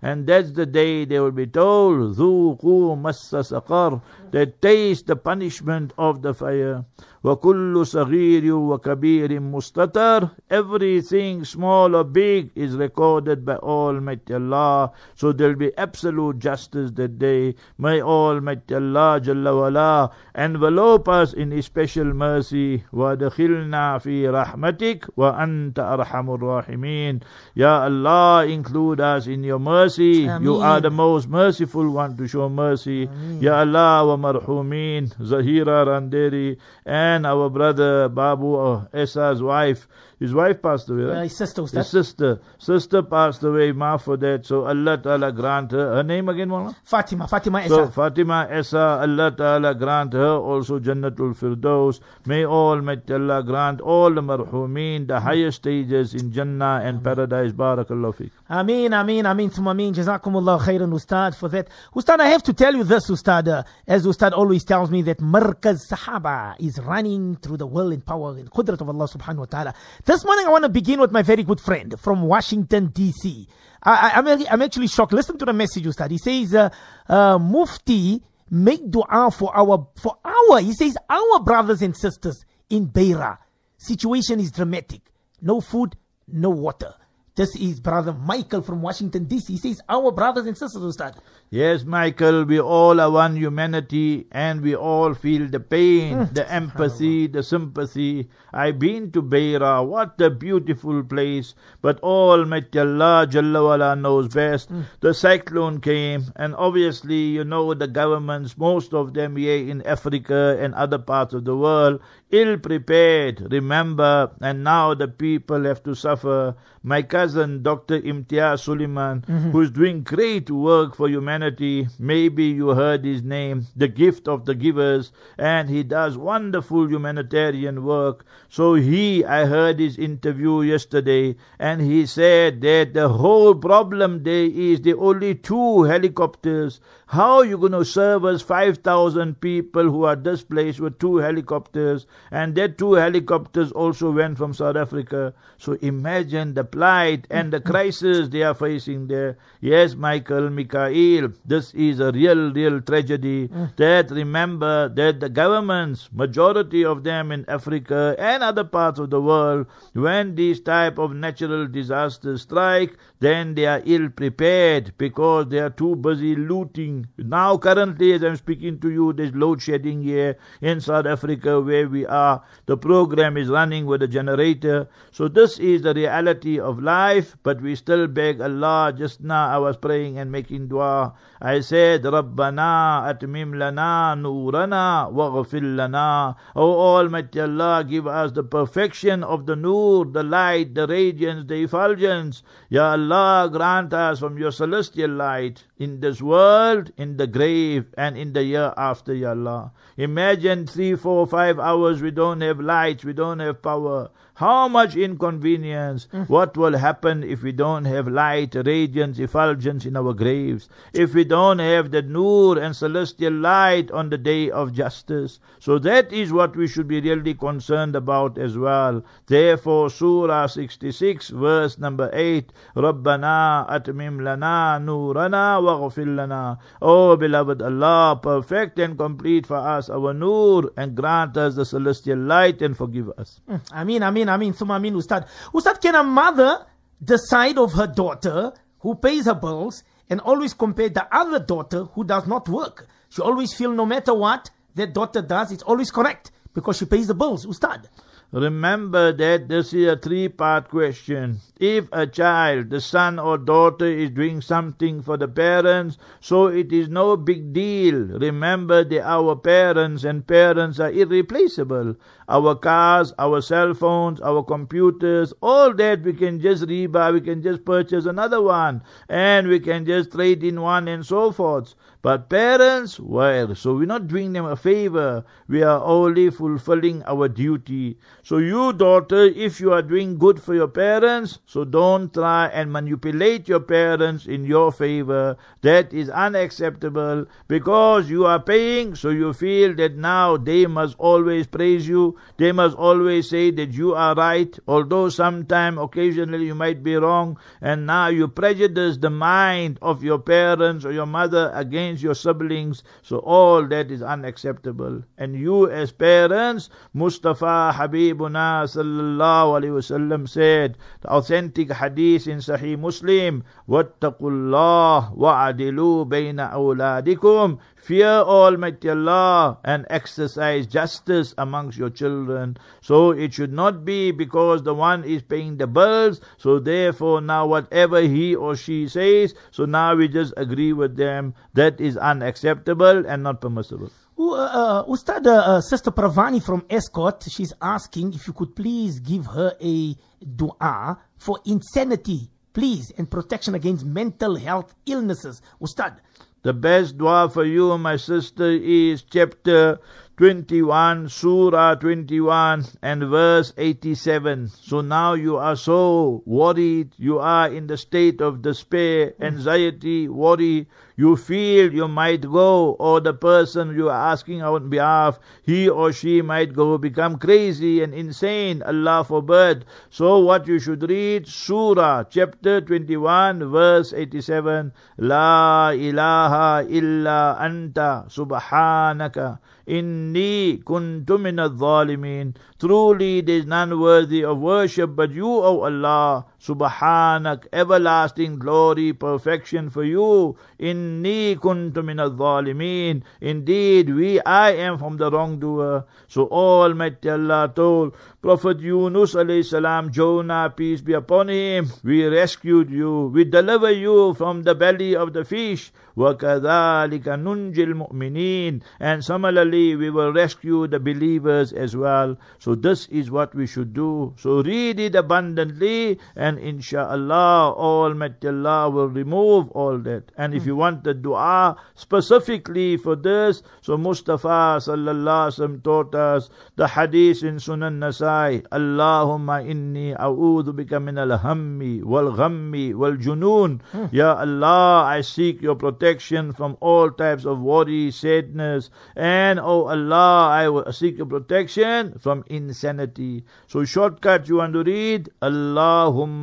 And 0.00 0.26
that's 0.26 0.52
the 0.52 0.64
day 0.64 1.04
they 1.04 1.18
will 1.18 1.32
be 1.32 1.46
told, 1.46 2.16
Zuqu 2.16 2.96
massa 3.00 3.38
saqar, 3.38 4.00
they 4.30 4.46
taste 4.46 5.06
the 5.06 5.16
punishment 5.16 5.92
of 5.98 6.22
the 6.22 6.32
fire. 6.34 6.84
وَكُلُّ 7.23 7.85
صَغِيرٍ 7.87 8.51
وَكَبِيرٍ 8.51 9.39
مُسْتَتَرٍ 9.39 10.31
Everything 10.49 11.45
small 11.45 11.95
or 11.95 12.03
big 12.03 12.51
is 12.53 12.75
recorded 12.75 13.45
by 13.45 13.55
Almighty 13.55 14.33
Allah. 14.33 14.91
So 15.15 15.31
there 15.31 15.47
will 15.47 15.55
be 15.55 15.71
absolute 15.77 16.39
justice 16.39 16.91
that 16.95 17.17
day. 17.19 17.55
May 17.77 18.01
Almighty 18.01 18.75
Allah 18.75 19.21
Jalla 19.23 19.55
wala 19.55 20.11
envelope 20.35 21.07
us 21.07 21.31
in 21.33 21.51
His 21.51 21.65
special 21.65 22.13
mercy. 22.13 22.83
وَدَخِلْنَا 22.93 24.03
فِي 24.03 24.27
رَحْمَتِكَ 24.27 25.15
وَأَنْتَ 25.17 25.79
أَرْحَمُ 25.79 26.27
الرَّاحِمِينَ 26.37 27.21
Ya 27.55 27.83
Allah, 27.83 28.45
include 28.45 28.99
us 28.99 29.27
in 29.27 29.43
your 29.45 29.59
mercy. 29.59 30.27
You 30.27 30.55
Ameen. 30.59 30.61
are 30.61 30.81
the 30.81 30.91
most 30.91 31.29
merciful 31.29 31.89
one 31.89 32.17
to 32.17 32.27
show 32.27 32.49
mercy. 32.49 33.07
Ya 33.39 33.59
Allah 33.61 34.05
wa 34.05 34.17
marhumin, 34.17 35.07
Zahira 35.21 35.85
Randeri, 35.87 36.57
and 36.85 37.16
our 37.26 37.48
brother 37.50 38.08
Babu 38.08 38.54
uh, 38.56 38.86
Esa's 38.92 39.42
wife. 39.42 39.88
His 40.18 40.34
wife 40.34 40.60
passed 40.60 40.90
away, 40.90 41.04
Uh, 41.04 41.22
his 41.22 41.36
sister, 41.36 41.62
His 41.62 41.72
Ustad. 41.74 41.86
sister. 41.86 42.40
Sister 42.58 43.02
passed 43.02 43.42
away, 43.44 43.70
ma 43.72 43.96
for 43.98 44.16
that. 44.16 44.46
So 44.46 44.64
Allah 44.66 44.98
Ta'ala 44.98 45.30
grant 45.32 45.70
her. 45.72 45.94
Her 45.96 46.02
name 46.02 46.28
again, 46.28 46.48
Mawla? 46.48 46.74
Fatima, 46.82 47.28
Fatima 47.28 47.66
So 47.68 47.86
Fatima 47.88 48.46
Esa, 48.50 48.98
Allah 49.02 49.30
Ta'ala 49.30 49.74
grant 49.76 50.12
her 50.14 50.36
also 50.36 50.80
Jannatul 50.80 51.36
Firdaus. 51.36 52.00
May 52.26 52.44
Almighty 52.44 53.14
Allah 53.14 53.42
grant 53.44 53.80
all 53.80 54.12
the 54.12 54.20
marhumin 54.20 55.06
the 55.06 55.20
highest 55.20 55.58
stages 55.58 56.14
in 56.14 56.32
Jannah 56.32 56.80
and 56.82 57.02
paradise. 57.04 57.52
Barakallahu 57.52 58.14
fiqh. 58.16 58.30
Ameen, 58.50 58.90
Ameen, 58.92 59.24
Ameen, 59.24 59.50
Thumma 59.50 59.70
Ameen. 59.70 59.94
Jazakumullah 59.94 60.60
khairan, 60.60 60.92
Ustad, 60.92 61.36
for 61.36 61.48
that. 61.48 61.68
Ustad, 61.94 62.20
I 62.20 62.26
have 62.28 62.42
to 62.44 62.52
tell 62.52 62.74
you 62.74 62.82
this, 62.84 63.08
Ustad, 63.08 63.46
uh, 63.48 63.62
as 63.86 64.04
Ustad 64.06 64.32
always 64.32 64.64
tells 64.64 64.90
me 64.90 65.02
that 65.02 65.18
Markaz 65.18 65.86
Sahaba 65.88 66.56
is 66.58 66.78
running 66.80 67.36
through 67.36 67.58
the 67.58 67.66
will 67.66 67.92
and 67.92 68.04
power 68.04 68.32
and 68.36 68.50
qudrat 68.50 68.80
of 68.80 68.88
Allah 68.88 69.06
subhanahu 69.06 69.38
wa 69.38 69.44
ta'ala. 69.44 69.74
This 70.08 70.24
morning 70.24 70.46
I 70.46 70.48
want 70.48 70.62
to 70.62 70.70
begin 70.70 71.00
with 71.00 71.12
my 71.12 71.20
very 71.20 71.42
good 71.42 71.60
friend 71.60 71.94
from 72.00 72.22
Washington, 72.22 72.86
D.C. 72.86 73.46
I, 73.82 74.12
I'm 74.50 74.62
actually 74.62 74.86
shocked. 74.86 75.12
Listen 75.12 75.36
to 75.36 75.44
the 75.44 75.52
message, 75.52 75.84
Ustad. 75.84 76.10
He 76.10 76.16
says, 76.16 76.54
uh, 76.54 76.70
uh, 77.10 77.38
Mufti, 77.38 78.22
make 78.48 78.90
dua 78.90 79.30
for 79.30 79.54
our, 79.54 79.86
for 80.00 80.16
our, 80.24 80.60
he 80.60 80.72
says, 80.72 80.96
our 81.10 81.40
brothers 81.40 81.82
and 81.82 81.94
sisters 81.94 82.42
in 82.70 82.86
Beira. 82.86 83.36
Situation 83.76 84.40
is 84.40 84.50
dramatic. 84.50 85.02
No 85.42 85.60
food, 85.60 85.94
no 86.26 86.48
water. 86.48 86.94
This 87.38 87.54
is 87.54 87.78
brother 87.78 88.12
Michael 88.12 88.62
from 88.62 88.82
Washington 88.82 89.26
DC. 89.26 89.46
He 89.46 89.56
says, 89.58 89.80
Our 89.88 90.10
brothers 90.10 90.46
and 90.46 90.58
sisters, 90.58 90.82
Ustad. 90.82 91.18
Yes, 91.50 91.84
Michael, 91.84 92.42
we 92.44 92.58
all 92.58 93.00
are 93.00 93.12
one 93.12 93.36
humanity 93.36 94.26
and 94.32 94.60
we 94.60 94.74
all 94.74 95.14
feel 95.14 95.46
the 95.46 95.60
pain, 95.60 96.16
hmm. 96.18 96.34
the 96.34 96.50
empathy, 96.52 97.28
the 97.28 97.44
sympathy. 97.44 98.28
I've 98.52 98.80
been 98.80 99.12
to 99.12 99.22
Beira. 99.22 99.84
What 99.84 100.20
a 100.20 100.30
beautiful 100.30 101.04
place. 101.04 101.54
But 101.80 102.00
Almighty 102.00 102.80
Allah 102.80 103.28
Jalla 103.30 103.96
knows 103.96 104.34
best. 104.34 104.70
Hmm. 104.70 104.82
The 104.98 105.14
cyclone 105.14 105.80
came 105.80 106.24
and 106.34 106.56
obviously, 106.56 107.38
you 107.38 107.44
know, 107.44 107.72
the 107.72 107.86
governments, 107.86 108.58
most 108.58 108.92
of 108.92 109.14
them 109.14 109.36
here 109.36 109.64
in 109.70 109.86
Africa 109.86 110.58
and 110.60 110.74
other 110.74 110.98
parts 110.98 111.34
of 111.34 111.44
the 111.44 111.56
world, 111.56 112.00
ill 112.30 112.58
prepared, 112.58 113.50
remember, 113.52 114.32
and 114.40 114.64
now 114.64 114.92
the 114.92 115.06
people 115.06 115.62
have 115.64 115.84
to 115.84 115.94
suffer. 115.94 116.56
My 116.82 117.02
cousin, 117.02 117.27
Dr. 117.34 118.00
Imtiaz 118.00 118.62
Sooliman, 118.62 119.24
mm-hmm. 119.26 119.50
who's 119.50 119.70
doing 119.70 120.02
great 120.02 120.50
work 120.50 120.94
for 120.94 121.08
humanity, 121.08 121.88
maybe 121.98 122.44
you 122.44 122.68
heard 122.68 123.04
his 123.04 123.22
name, 123.22 123.66
the 123.76 123.88
gift 123.88 124.28
of 124.28 124.44
the 124.44 124.54
givers, 124.54 125.12
and 125.36 125.68
he 125.68 125.82
does 125.82 126.16
wonderful 126.16 126.88
humanitarian 126.88 127.84
work. 127.84 128.24
So 128.48 128.74
he, 128.74 129.24
I 129.24 129.46
heard 129.46 129.78
his 129.78 129.98
interview 129.98 130.62
yesterday, 130.62 131.36
and 131.58 131.80
he 131.80 132.06
said 132.06 132.60
that 132.62 132.94
the 132.94 133.08
whole 133.08 133.54
problem 133.54 134.22
there 134.22 134.46
is 134.46 134.80
the 134.82 134.94
only 134.94 135.34
two 135.34 135.82
helicopters. 135.84 136.80
How 137.06 137.38
are 137.38 137.44
you 137.44 137.56
going 137.56 137.72
to 137.72 137.84
service 137.84 138.42
5,000 138.42 139.40
people 139.40 139.84
who 139.84 140.04
are 140.04 140.14
displaced 140.16 140.78
with 140.78 140.98
two 140.98 141.16
helicopters? 141.16 142.06
And 142.30 142.54
that 142.56 142.76
two 142.76 142.92
helicopters 142.92 143.72
also 143.72 144.10
went 144.10 144.36
from 144.36 144.52
South 144.52 144.76
Africa. 144.76 145.32
So 145.56 145.72
imagine 145.80 146.54
the 146.54 146.64
plight 146.64 147.17
and 147.30 147.52
the 147.52 147.60
crisis 147.60 148.28
they 148.28 148.42
are 148.42 148.54
facing 148.54 149.08
there. 149.08 149.36
Yes, 149.60 149.94
Michael, 149.94 150.50
Mikhail, 150.50 151.32
this 151.44 151.72
is 151.74 152.00
a 152.00 152.12
real, 152.12 152.52
real 152.52 152.80
tragedy. 152.80 153.48
That 153.76 154.10
remember 154.10 154.88
that 154.90 155.20
the 155.20 155.28
governments, 155.28 156.08
majority 156.12 156.84
of 156.84 157.04
them 157.04 157.32
in 157.32 157.44
Africa 157.48 158.14
and 158.18 158.42
other 158.42 158.64
parts 158.64 158.98
of 158.98 159.10
the 159.10 159.20
world, 159.20 159.66
when 159.92 160.34
these 160.34 160.60
type 160.60 160.98
of 160.98 161.14
natural 161.14 161.66
disasters 161.66 162.42
strike, 162.42 162.96
then 163.20 163.54
they 163.54 163.66
are 163.66 163.82
ill 163.84 164.08
prepared 164.10 164.92
because 164.98 165.48
they 165.48 165.58
are 165.58 165.70
too 165.70 165.96
busy 165.96 166.36
looting. 166.36 167.06
Now, 167.18 167.56
currently, 167.56 168.12
as 168.12 168.22
I'm 168.22 168.36
speaking 168.36 168.78
to 168.80 168.90
you, 168.90 169.12
there's 169.12 169.34
load 169.34 169.60
shedding 169.60 170.02
here 170.02 170.36
in 170.60 170.80
South 170.80 171.06
Africa 171.06 171.60
where 171.60 171.88
we 171.88 172.06
are. 172.06 172.42
The 172.66 172.76
program 172.76 173.36
is 173.36 173.48
running 173.48 173.86
with 173.86 174.02
a 174.02 174.08
generator. 174.08 174.88
So 175.10 175.26
this 175.28 175.58
is 175.58 175.82
the 175.82 175.94
reality 175.94 176.60
of 176.60 176.80
life. 176.80 177.07
Life, 177.08 177.36
but 177.42 177.60
we 177.60 177.74
still 177.74 178.06
beg 178.06 178.40
Allah. 178.40 178.92
Just 178.96 179.20
now 179.20 179.48
I 179.48 179.58
was 179.58 179.76
praying 179.76 180.18
and 180.18 180.30
making 180.30 180.68
dua. 180.68 181.14
I 181.40 181.60
said, 181.60 182.02
Rabbana 182.02 183.06
atmim 183.10 183.56
lana 183.58 184.16
nurana 184.18 185.10
waghfir 185.12 185.76
lana. 185.76 186.36
O 186.56 186.66
Almighty 186.96 187.40
Allah, 187.40 187.84
give 187.88 188.06
us 188.06 188.32
the 188.32 188.42
perfection 188.42 189.22
of 189.22 189.46
the 189.46 189.56
nur, 189.56 190.04
the 190.06 190.22
light, 190.22 190.74
the 190.74 190.86
radiance, 190.86 191.44
the 191.46 191.62
effulgence. 191.62 192.42
Ya 192.68 192.92
Allah, 192.92 193.48
grant 193.52 193.94
us 193.94 194.18
from 194.18 194.38
your 194.38 194.52
celestial 194.52 195.10
light 195.10 195.64
in 195.78 196.00
this 196.00 196.20
world, 196.20 196.92
in 196.96 197.16
the 197.16 197.26
grave, 197.26 197.86
and 197.96 198.18
in 198.18 198.32
the 198.32 198.42
year 198.42 198.74
after, 198.76 199.14
Ya 199.14 199.30
Allah. 199.30 199.72
Imagine 199.96 200.66
three, 200.66 200.94
four, 200.96 201.26
five 201.26 201.58
hours 201.58 202.02
we 202.02 202.10
don't 202.10 202.40
have 202.40 202.60
lights, 202.60 203.04
we 203.04 203.12
don't 203.12 203.38
have 203.38 203.62
power. 203.62 204.10
How 204.37 204.67
much 204.67 204.95
inconvenience. 204.95 206.07
What 206.25 206.57
will 206.57 206.75
happen 206.75 207.23
if 207.23 207.43
we 207.43 207.51
don't 207.51 207.85
have 207.85 208.07
light, 208.07 208.55
radiance, 208.55 209.19
effulgence 209.19 209.85
in 209.85 209.95
our 209.95 210.13
graves? 210.13 210.69
If 210.91 211.13
we 211.13 211.23
don't 211.23 211.59
have 211.59 211.91
the 211.91 212.01
nur 212.01 212.57
and 212.57 212.75
celestial 212.75 213.33
light 213.33 213.91
on 213.91 214.09
the 214.09 214.17
day 214.17 214.49
of 214.49 214.73
justice? 214.73 215.39
So 215.59 215.77
that 215.79 216.11
is 216.11 216.33
what 216.33 216.55
we 216.55 216.67
should 216.67 216.87
be 216.87 216.99
really 216.99 217.35
concerned 217.35 217.95
about 217.95 218.39
as 218.39 218.57
well. 218.57 219.03
Therefore, 219.27 219.91
Surah 219.91 220.47
66, 220.47 221.29
verse 221.29 221.77
number 221.77 222.09
8, 222.11 222.51
رَبَّنَا 222.75 223.69
أَتْمِمْ 223.69 224.17
لَنَا 224.17 224.79
نُورَنَا 224.83 225.61
وَغْفِرْ 225.61 226.07
لَنَا 226.07 226.57
Oh, 226.81 227.15
beloved 227.15 227.61
Allah, 227.61 228.19
perfect 228.21 228.79
and 228.79 228.97
complete 228.97 229.45
for 229.45 229.57
us 229.57 229.91
our 229.91 230.13
nur 230.13 230.71
and 230.75 230.95
grant 230.95 231.37
us 231.37 231.53
the 231.55 231.65
celestial 231.65 232.17
light 232.17 232.63
and 232.63 232.75
forgive 232.75 233.11
us. 233.17 233.39
I 233.71 233.83
mean, 233.83 234.01
I 234.01 234.09
I 234.28 234.36
mean, 234.36 234.54
Suma 234.54 234.74
Amin 234.74 234.94
Ustad. 234.94 235.26
Ustad, 235.54 235.80
can 235.80 235.94
a 235.94 236.02
mother 236.02 236.66
decide 237.02 237.58
of 237.58 237.72
her 237.72 237.86
daughter 237.86 238.52
who 238.80 238.94
pays 238.94 239.26
her 239.26 239.34
bills 239.34 239.82
and 240.10 240.20
always 240.20 240.54
compare 240.54 240.88
the 240.88 241.06
other 241.14 241.38
daughter 241.38 241.84
who 241.84 242.04
does 242.04 242.26
not 242.26 242.48
work? 242.48 242.86
She 243.10 243.22
always 243.22 243.54
feel 243.54 243.72
no 243.72 243.86
matter 243.86 244.14
what 244.14 244.50
that 244.74 244.92
daughter 244.92 245.22
does, 245.22 245.52
it's 245.52 245.62
always 245.62 245.90
correct 245.90 246.30
because 246.54 246.78
she 246.78 246.84
pays 246.84 247.06
the 247.06 247.14
bills, 247.14 247.46
Ustad. 247.46 247.88
Remember 248.30 249.10
that 249.10 249.48
this 249.48 249.72
is 249.72 249.88
a 249.88 249.96
three 249.96 250.28
part 250.28 250.68
question. 250.68 251.40
If 251.58 251.88
a 251.92 252.06
child, 252.06 252.68
the 252.68 252.78
son 252.78 253.18
or 253.18 253.38
daughter, 253.38 253.86
is 253.86 254.10
doing 254.10 254.42
something 254.42 255.00
for 255.00 255.16
the 255.16 255.26
parents, 255.26 255.96
so 256.20 256.48
it 256.48 256.70
is 256.70 256.90
no 256.90 257.16
big 257.16 257.54
deal. 257.54 257.94
Remember 257.94 258.84
are 258.86 259.00
our 259.02 259.34
parents 259.34 260.04
and 260.04 260.26
parents 260.26 260.78
are 260.78 260.92
irreplaceable. 260.92 261.96
Our 262.28 262.54
cars, 262.54 263.14
our 263.18 263.40
cell 263.40 263.72
phones, 263.72 264.20
our 264.20 264.42
computers, 264.42 265.32
all 265.40 265.72
that 265.72 266.02
we 266.02 266.12
can 266.12 266.38
just 266.38 266.64
rebuy, 266.64 267.14
we 267.14 267.22
can 267.22 267.40
just 267.40 267.64
purchase 267.64 268.04
another 268.04 268.42
one, 268.42 268.82
and 269.08 269.48
we 269.48 269.58
can 269.58 269.86
just 269.86 270.12
trade 270.12 270.44
in 270.44 270.60
one 270.60 270.86
and 270.86 271.06
so 271.06 271.32
forth. 271.32 271.74
But 272.08 272.30
parents, 272.30 272.98
well, 272.98 273.54
so 273.54 273.74
we're 273.74 273.84
not 273.84 274.08
doing 274.08 274.32
them 274.32 274.46
a 274.46 274.56
favor. 274.56 275.26
We 275.46 275.62
are 275.62 275.84
only 275.84 276.30
fulfilling 276.30 277.02
our 277.04 277.28
duty. 277.28 277.98
So 278.22 278.38
you, 278.38 278.72
daughter, 278.72 279.24
if 279.24 279.60
you 279.60 279.74
are 279.74 279.82
doing 279.82 280.16
good 280.16 280.40
for 280.40 280.54
your 280.54 280.68
parents, 280.68 281.40
so 281.44 281.66
don't 281.66 282.14
try 282.14 282.46
and 282.46 282.72
manipulate 282.72 283.46
your 283.46 283.60
parents 283.60 284.24
in 284.24 284.46
your 284.46 284.72
favor. 284.72 285.36
That 285.60 285.92
is 285.92 286.08
unacceptable 286.08 287.26
because 287.46 288.08
you 288.08 288.24
are 288.24 288.40
paying, 288.40 288.94
so 288.94 289.10
you 289.10 289.34
feel 289.34 289.74
that 289.74 289.96
now 289.96 290.38
they 290.38 290.64
must 290.64 290.96
always 290.96 291.46
praise 291.46 291.86
you. 291.86 292.16
They 292.38 292.52
must 292.52 292.74
always 292.78 293.28
say 293.28 293.50
that 293.50 293.72
you 293.72 293.94
are 293.94 294.14
right, 294.14 294.58
although 294.66 295.10
sometime, 295.10 295.76
occasionally 295.76 296.46
you 296.46 296.54
might 296.54 296.82
be 296.82 296.96
wrong. 296.96 297.38
And 297.60 297.84
now 297.84 298.08
you 298.08 298.28
prejudice 298.28 298.96
the 298.96 299.10
mind 299.10 299.78
of 299.82 300.02
your 300.02 300.18
parents 300.18 300.86
or 300.86 300.92
your 300.92 301.04
mother 301.04 301.52
against 301.54 301.97
your 301.97 302.13
siblings. 302.13 302.83
So 303.01 303.17
all 303.19 303.65
that 303.67 303.89
is 303.89 304.01
unacceptable. 304.01 305.03
And 305.17 305.35
you 305.35 305.69
as 305.69 305.91
parents, 305.91 306.69
Mustafa 306.93 307.73
Habibuna 307.75 308.63
sallallahu 308.65 309.59
alaihi 309.59 309.73
wasallam 309.79 310.29
said, 310.29 310.77
the 311.01 311.09
authentic 311.09 311.71
hadith 311.71 312.27
in 312.27 312.37
Sahih 312.37 312.77
Muslim, 312.77 313.43
وَاتَّقُوا 313.67 314.19
اللَّهِ 314.19 315.17
وَعَدِلُوا 315.17 316.05
بَيْنَ 316.05 316.39
أَوْلَادِكُمْ 316.39 317.57
Fear 317.78 318.08
Almighty 318.08 318.90
Allah 318.90 319.58
and 319.64 319.86
exercise 319.88 320.66
justice 320.66 321.32
amongst 321.38 321.78
your 321.78 321.90
children. 321.90 322.58
So 322.80 323.12
it 323.12 323.32
should 323.32 323.52
not 323.52 323.84
be 323.84 324.10
because 324.10 324.62
the 324.62 324.74
one 324.74 325.04
is 325.04 325.22
paying 325.22 325.56
the 325.56 325.66
bills, 325.66 326.20
so 326.36 326.58
therefore 326.58 327.20
now 327.20 327.46
whatever 327.46 328.00
he 328.00 328.34
or 328.34 328.56
she 328.56 328.88
says, 328.88 329.34
so 329.52 329.64
now 329.64 329.94
we 329.94 330.08
just 330.08 330.34
agree 330.36 330.72
with 330.72 330.96
them. 330.96 331.34
That 331.54 331.80
is 331.80 331.96
unacceptable 331.96 333.06
and 333.06 333.22
not 333.22 333.40
permissible. 333.40 333.90
Uh, 334.18 334.32
uh, 334.34 334.84
Ustad, 334.88 335.26
uh, 335.26 335.60
Sister 335.60 335.92
Pravani 335.92 336.42
from 336.42 336.62
Estcourt, 336.62 337.22
she's 337.30 337.52
asking 337.62 338.12
if 338.14 338.26
you 338.26 338.32
could 338.32 338.56
please 338.56 338.98
give 338.98 339.26
her 339.26 339.54
a 339.62 339.94
dua 340.36 340.98
for 341.16 341.38
insanity, 341.46 342.28
please, 342.52 342.92
and 342.98 343.08
protection 343.08 343.54
against 343.54 343.86
mental 343.86 344.34
health 344.36 344.74
illnesses. 344.86 345.40
Ustad. 345.62 346.00
The 346.48 346.54
best 346.54 346.96
dua 346.96 347.28
for 347.28 347.44
you, 347.44 347.76
my 347.76 347.96
sister, 347.96 348.48
is 348.48 349.02
chapter 349.02 349.78
21, 350.18 351.08
Surah 351.08 351.76
21 351.76 352.64
and 352.82 353.04
verse 353.04 353.52
87. 353.56 354.48
So 354.48 354.80
now 354.80 355.14
you 355.14 355.36
are 355.36 355.54
so 355.54 356.24
worried, 356.26 356.92
you 356.96 357.20
are 357.20 357.46
in 357.46 357.68
the 357.68 357.76
state 357.76 358.20
of 358.20 358.42
despair, 358.42 359.14
anxiety, 359.20 360.08
worry. 360.08 360.66
You 360.96 361.14
feel 361.14 361.72
you 361.72 361.86
might 361.86 362.22
go, 362.22 362.72
or 362.80 362.98
the 363.00 363.14
person 363.14 363.76
you 363.76 363.88
are 363.88 364.10
asking 364.10 364.42
on 364.42 364.68
behalf, 364.68 365.20
he 365.44 365.68
or 365.68 365.92
she 365.92 366.20
might 366.22 366.52
go 366.52 366.76
become 366.76 367.18
crazy 367.18 367.80
and 367.80 367.94
insane. 367.94 368.64
Allah 368.64 369.04
forbid. 369.04 369.66
So 369.90 370.18
what 370.18 370.48
you 370.48 370.58
should 370.58 370.82
read, 370.90 371.28
Surah 371.28 372.02
chapter 372.10 372.60
21, 372.60 373.48
verse 373.48 373.92
87. 373.92 374.72
La 374.98 375.70
ilaha 375.70 376.66
illa 376.68 377.38
anta 377.40 378.10
subhanaka 378.10 379.38
inni 379.68 380.62
kuntu 380.64 381.18
min 381.20 381.38
al-zalimin. 381.38 382.34
Truly 382.58 383.20
there 383.20 383.36
is 383.36 383.46
none 383.46 383.78
worthy 383.78 384.24
of 384.24 384.38
worship 384.38 384.96
but 384.96 385.10
you, 385.12 385.28
O 385.28 385.60
Allah. 385.62 386.24
Subhanak, 386.39 387.47
everlasting 387.51 388.37
glory, 388.39 388.93
perfection 388.93 389.69
for 389.69 389.83
you. 389.83 390.35
Inni 390.59 391.35
kuntu 391.37 391.83
min 391.83 391.99
al-zalimin. 391.99 393.03
Indeed, 393.21 393.89
we, 393.93 394.19
I 394.21 394.51
am 394.67 394.77
from 394.77 394.97
the 394.97 395.09
wrongdoer. 395.09 395.85
So 396.07 396.27
Almighty 396.27 397.09
Allah 397.09 397.51
told 397.55 397.95
Prophet 398.21 398.59
Yunus 398.59 399.15
alayhi 399.15 399.45
salam, 399.45 399.91
Jonah, 399.91 400.53
peace 400.55 400.81
be 400.81 400.93
upon 400.93 401.29
him, 401.29 401.69
we 401.83 402.05
rescued 402.05 402.69
you, 402.69 403.11
we 403.13 403.25
deliver 403.25 403.71
you 403.71 404.13
from 404.13 404.43
the 404.43 404.55
belly 404.55 404.95
of 404.95 405.13
the 405.13 405.25
fish. 405.25 405.71
وَكَذَلِكَ 405.97 407.05
نُنْجِ 407.05 407.53
الْمُؤْمِنِينَ 407.53 408.61
And 408.79 409.05
similarly, 409.05 409.75
we 409.75 409.91
will 409.91 410.11
rescue 410.11 410.65
the 410.67 410.79
believers 410.79 411.53
as 411.53 411.75
well. 411.75 412.17
So 412.39 412.55
this 412.55 412.87
is 412.87 413.11
what 413.11 413.35
we 413.35 413.45
should 413.45 413.73
do. 413.73 414.13
So 414.17 414.41
read 414.41 414.79
it 414.79 414.95
abundantly 414.95 415.99
and 416.15 416.26
inshallah, 416.36 417.54
Almighty 417.56 418.26
Allah 418.26 418.68
will 418.68 418.88
remove 418.88 419.48
all 419.52 419.78
that. 419.78 420.10
And 420.18 420.34
if 420.34 420.42
hmm. 420.42 420.48
you 420.48 420.56
want 420.56 420.82
the 420.82 420.92
dua 420.94 421.56
specifically 421.76 422.76
for 422.76 422.96
this, 422.96 423.42
so 423.62 423.78
Mustafa 423.78 424.58
sallallahu 424.58 425.30
alaihi 425.30 425.38
wasallam 425.38 425.62
taught 425.62 425.94
us 425.94 426.28
the 426.56 426.66
hadith 426.66 427.22
in 427.22 427.36
Sunan 427.36 427.78
Nasai, 427.78 428.42
Allahumma 428.48 429.46
inni 429.46 429.94
a'udhu 429.96 430.52
bika 430.52 430.82
min 430.82 430.98
al-hammi 430.98 431.84
wal-ghammi 431.84 432.74
wal-junun. 432.74 433.60
Hmm. 433.70 433.86
Ya 433.92 434.16
Allah, 434.16 434.82
I 434.86 435.00
seek 435.02 435.40
your 435.40 435.54
protection 435.54 436.32
from 436.32 436.56
all 436.60 436.90
types 436.90 437.24
of 437.24 437.38
worry, 437.38 437.92
sadness, 437.92 438.70
and 438.96 439.38
oh 439.38 439.68
Allah, 439.68 440.58
I 440.66 440.70
seek 440.72 440.98
your 440.98 441.06
protection 441.06 441.96
from 442.00 442.24
insanity. 442.26 443.24
So 443.46 443.64
shortcut 443.64 444.28
you 444.28 444.36
want 444.36 444.54
to 444.54 444.64
read, 444.64 445.08
Allahumma 445.22 446.17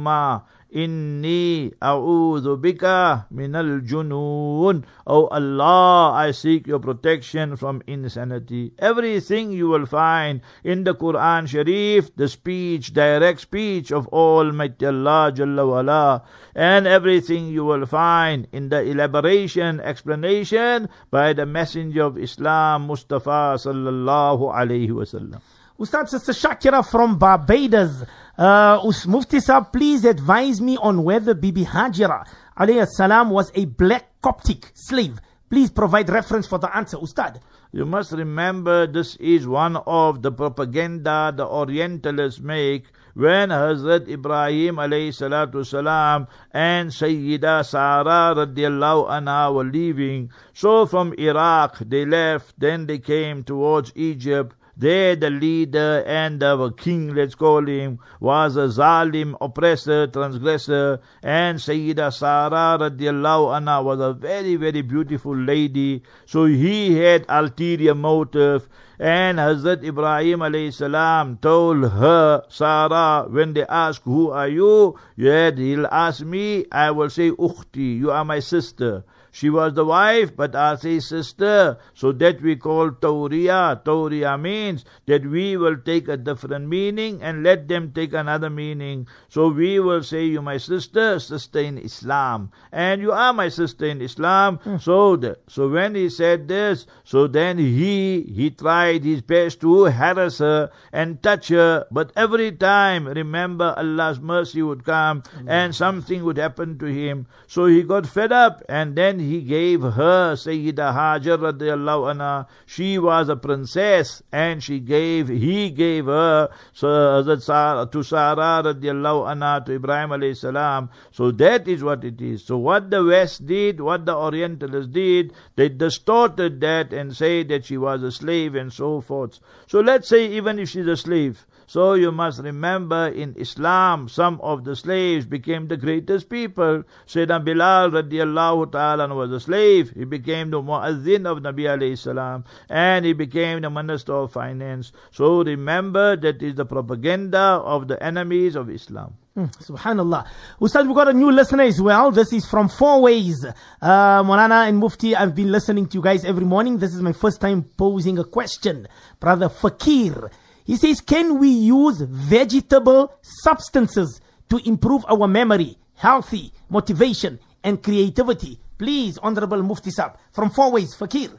Inni 0.75 1.71
a'udhu 1.81 2.59
bika 2.59 3.27
minal 3.31 3.79
junun. 3.79 4.83
Oh 5.07 5.27
Allah, 5.27 6.11
I 6.11 6.31
seek 6.31 6.67
your 6.67 6.79
protection 6.79 7.55
from 7.55 7.81
insanity. 7.87 8.73
Everything 8.79 9.51
you 9.51 9.69
will 9.69 9.85
find 9.85 10.41
in 10.65 10.83
the 10.83 10.93
Quran 10.93 11.47
Sharif, 11.47 12.13
the 12.17 12.27
speech, 12.27 12.91
direct 12.91 13.39
speech 13.39 13.93
of 13.93 14.07
Almighty 14.09 14.85
Allah 14.85 15.31
Jalla 15.33 15.65
wala, 15.65 16.23
and 16.53 16.85
everything 16.87 17.47
you 17.47 17.63
will 17.63 17.85
find 17.85 18.47
in 18.51 18.67
the 18.67 18.81
elaboration, 18.81 19.79
explanation 19.79 20.89
by 21.09 21.31
the 21.31 21.45
Messenger 21.45 22.03
of 22.03 22.17
Islam 22.17 22.87
Mustafa 22.87 23.55
sallallahu 23.55 24.51
alayhi 24.51 24.89
wasallam. 24.89 25.39
Ustad 25.77 26.07
Sister 26.07 26.31
Shakira 26.31 26.89
from 26.89 27.17
Barbados. 27.19 28.03
Uh, 28.37 28.79
Mufti 29.07 29.39
please 29.73 30.05
advise 30.05 30.61
me 30.61 30.77
on 30.77 31.03
whether 31.03 31.33
Bibi 31.33 31.65
Hajira 31.65 32.25
alayhi 32.57 32.87
salam 32.87 33.29
was 33.29 33.51
a 33.55 33.65
black 33.65 34.05
Coptic 34.21 34.71
slave. 34.73 35.19
Please 35.49 35.69
provide 35.69 36.09
reference 36.09 36.47
for 36.47 36.59
the 36.59 36.75
answer, 36.75 36.97
Ustad. 36.97 37.41
You 37.73 37.85
must 37.85 38.13
remember 38.13 38.87
this 38.87 39.17
is 39.17 39.45
one 39.47 39.75
of 39.75 40.21
the 40.21 40.31
propaganda 40.31 41.33
the 41.35 41.45
Orientalists 41.45 42.39
make 42.39 42.85
when 43.13 43.49
Hazrat 43.49 44.07
Ibrahim 44.07 44.77
alayhi 44.77 45.09
salatu 45.09 45.65
salam 45.65 46.27
and 46.53 46.89
Sayyida 46.89 47.65
Sarah 47.65 48.33
radiallahu 48.33 49.09
anha 49.09 49.53
were 49.53 49.65
leaving. 49.65 50.31
So 50.53 50.85
from 50.85 51.13
Iraq 51.19 51.79
they 51.79 52.05
left, 52.05 52.57
then 52.57 52.85
they 52.87 52.99
came 52.99 53.43
towards 53.43 53.91
Egypt. 53.95 54.55
There 54.77 55.15
the 55.15 55.29
leader 55.29 56.03
and 56.05 56.41
the 56.41 56.71
king, 56.71 57.15
let's 57.15 57.33
call 57.33 57.65
him, 57.65 57.99
was 58.19 58.57
a 58.57 58.67
zalim, 58.67 59.37
oppressor, 59.39 60.07
transgressor, 60.07 60.99
and 61.23 61.57
Sayyida 61.57 62.11
Sarah 62.11 62.77
radiallahu 62.77 63.55
anha 63.55 63.81
was 63.81 64.01
a 64.01 64.11
very, 64.11 64.57
very 64.57 64.81
beautiful 64.81 65.33
lady. 65.33 66.03
So 66.25 66.43
he 66.43 66.97
had 66.97 67.25
ulterior 67.29 67.95
motive. 67.95 68.67
And 68.99 69.39
Hazrat 69.39 69.83
Ibrahim 69.83 70.39
alayhi 70.39 70.73
salam 70.73 71.37
told 71.41 71.89
her, 71.91 72.43
Sarah, 72.49 73.27
when 73.29 73.53
they 73.53 73.65
ask, 73.65 74.01
who 74.03 74.31
are 74.31 74.47
you? 74.49 74.97
Yet 75.15 75.57
he'll 75.57 75.87
ask 75.87 76.21
me, 76.21 76.65
I 76.71 76.91
will 76.91 77.09
say, 77.09 77.31
Ukhti, 77.31 77.97
you 77.97 78.11
are 78.11 78.25
my 78.25 78.39
sister. 78.39 79.03
She 79.35 79.49
was 79.49 79.73
the 79.73 79.83
wife, 79.83 80.33
but 80.33 80.55
I 80.55 80.75
say 80.77 81.01
sister. 81.01 81.77
So 81.93 82.13
that 82.13 82.41
we 82.41 82.55
call 82.55 82.91
Tawriya. 82.91 83.83
Tawriya 83.83 84.39
means 84.39 84.85
that 85.07 85.25
we 85.25 85.57
will 85.57 85.75
take 85.75 86.07
a 86.07 86.15
different 86.15 86.69
meaning 86.69 87.21
and 87.21 87.43
let 87.43 87.67
them 87.67 87.91
take 87.91 88.13
another 88.13 88.49
meaning. 88.49 89.09
So 89.27 89.49
we 89.49 89.81
will 89.81 90.03
say, 90.03 90.23
you 90.23 90.41
my 90.41 90.55
sister, 90.55 91.19
sister 91.19 91.59
in 91.59 91.77
Islam. 91.77 92.51
And 92.71 93.01
you 93.01 93.11
are 93.11 93.33
my 93.33 93.49
sister 93.49 93.87
in 93.87 94.01
Islam. 94.01 94.55
Hmm. 94.63 94.77
So, 94.77 95.17
the, 95.17 95.37
so 95.49 95.67
when 95.67 95.95
he 95.95 96.07
said 96.07 96.47
this, 96.47 96.87
so 97.03 97.27
then 97.27 97.57
he, 97.57 98.21
he 98.21 98.51
tried 98.51 99.03
his 99.03 99.21
best 99.21 99.59
to 99.61 99.83
harass 99.83 100.37
her 100.37 100.71
and 100.93 101.21
touch 101.21 101.49
her. 101.49 101.87
But 101.91 102.13
every 102.15 102.53
time, 102.53 103.05
remember 103.05 103.75
Allah's 103.75 104.21
mercy 104.21 104.61
would 104.61 104.85
come 104.85 105.23
hmm. 105.23 105.49
and 105.49 105.75
something 105.75 106.23
would 106.23 106.37
happen 106.37 106.79
to 106.79 106.85
him. 106.85 107.27
So 107.47 107.65
he 107.65 107.83
got 107.83 108.07
fed 108.07 108.31
up 108.31 108.63
and 108.69 108.95
then 108.95 109.24
he 109.25 109.41
gave 109.41 109.81
her 109.81 110.33
Sayyida 110.35 110.93
Hajar 110.93 111.37
radiallahu 111.37 112.15
anha. 112.15 112.47
She 112.65 112.97
was 112.97 113.29
a 113.29 113.35
princess 113.35 114.23
and 114.31 114.63
she 114.63 114.79
gave, 114.79 115.27
he 115.27 115.69
gave 115.69 116.05
her 116.05 116.49
to 116.79 117.39
Sarah 117.39 117.85
radiallahu 117.85 119.25
anha 119.33 119.65
to 119.65 119.73
Ibrahim 119.73 120.09
alayhi 120.11 120.37
salam. 120.37 120.89
So 121.11 121.31
that 121.31 121.67
is 121.67 121.83
what 121.83 122.03
it 122.03 122.21
is. 122.21 122.43
So 122.45 122.57
what 122.57 122.89
the 122.89 123.03
West 123.03 123.45
did, 123.45 123.81
what 123.81 124.05
the 124.05 124.15
Orientalists 124.15 124.91
did, 124.93 125.33
they 125.55 125.69
distorted 125.69 126.61
that 126.61 126.93
and 126.93 127.15
say 127.15 127.43
that 127.43 127.65
she 127.65 127.77
was 127.77 128.03
a 128.03 128.11
slave 128.11 128.55
and 128.55 128.71
so 128.71 129.01
forth. 129.01 129.39
So 129.67 129.79
let's 129.79 130.07
say 130.07 130.27
even 130.27 130.59
if 130.59 130.69
she's 130.69 130.87
a 130.87 130.95
slave, 130.97 131.45
so 131.67 131.93
you 131.93 132.11
must 132.11 132.41
remember 132.41 133.07
in 133.07 133.35
Islam, 133.37 134.07
some 134.07 134.39
of 134.41 134.63
the 134.63 134.75
slaves 134.75 135.25
became 135.25 135.67
the 135.67 135.77
greatest 135.77 136.29
people. 136.29 136.83
Sayyidina 137.07 137.43
Bilal 137.43 137.91
radiallahu 137.91 138.71
ta'ala 138.71 139.13
was 139.13 139.31
a 139.31 139.39
slave. 139.39 139.91
He 139.91 140.05
became 140.05 140.51
the 140.51 140.61
muazzin 140.61 141.25
of 141.25 141.39
Nabi 141.39 141.65
alayhi 141.65 141.97
salam. 141.97 142.45
And 142.69 143.05
he 143.05 143.13
became 143.13 143.61
the 143.61 143.69
minister 143.69 144.13
of 144.13 144.31
finance. 144.31 144.91
So 145.11 145.43
remember 145.43 146.15
that 146.17 146.41
is 146.43 146.55
the 146.55 146.65
propaganda 146.65 147.39
of 147.65 147.87
the 147.87 148.01
enemies 148.01 148.55
of 148.55 148.69
Islam. 148.69 149.17
Hmm, 149.33 149.45
Subhanallah. 149.45 150.27
Ustad, 150.61 150.85
we've 150.87 150.95
got 150.95 151.09
a 151.09 151.13
new 151.13 151.29
listener 151.31 151.63
as 151.63 151.81
well. 151.81 152.11
This 152.11 152.31
is 152.31 152.45
from 152.45 152.69
Four 152.69 153.01
Ways. 153.01 153.45
Uh, 153.81 154.23
Morana 154.25 154.63
and 154.67 154.77
Mufti, 154.77 155.13
I've 155.13 155.35
been 155.35 155.51
listening 155.51 155.87
to 155.87 155.97
you 155.97 156.01
guys 156.01 156.23
every 156.23 156.45
morning. 156.45 156.77
This 156.77 156.93
is 156.93 157.01
my 157.01 157.11
first 157.11 157.41
time 157.41 157.63
posing 157.63 158.17
a 158.17 158.23
question. 158.23 158.87
Brother 159.19 159.49
Fakir. 159.49 160.31
He 160.65 160.75
says, 160.77 160.99
can 160.99 161.39
we 161.39 161.47
use 161.49 162.01
vegetable 162.01 163.13
substances 163.21 164.19
to 164.49 164.57
improve 164.67 165.05
our 165.07 165.27
memory, 165.27 165.77
healthy, 165.93 166.51
motivation, 166.69 167.39
and 167.63 167.81
creativity? 167.81 168.59
Please, 168.77 169.17
Honorable 169.19 169.61
Mufti 169.63 169.91
Sab, 169.91 170.17
from 170.33 170.49
Four 170.49 170.71
Ways, 170.71 170.93
Fakir. 170.95 171.29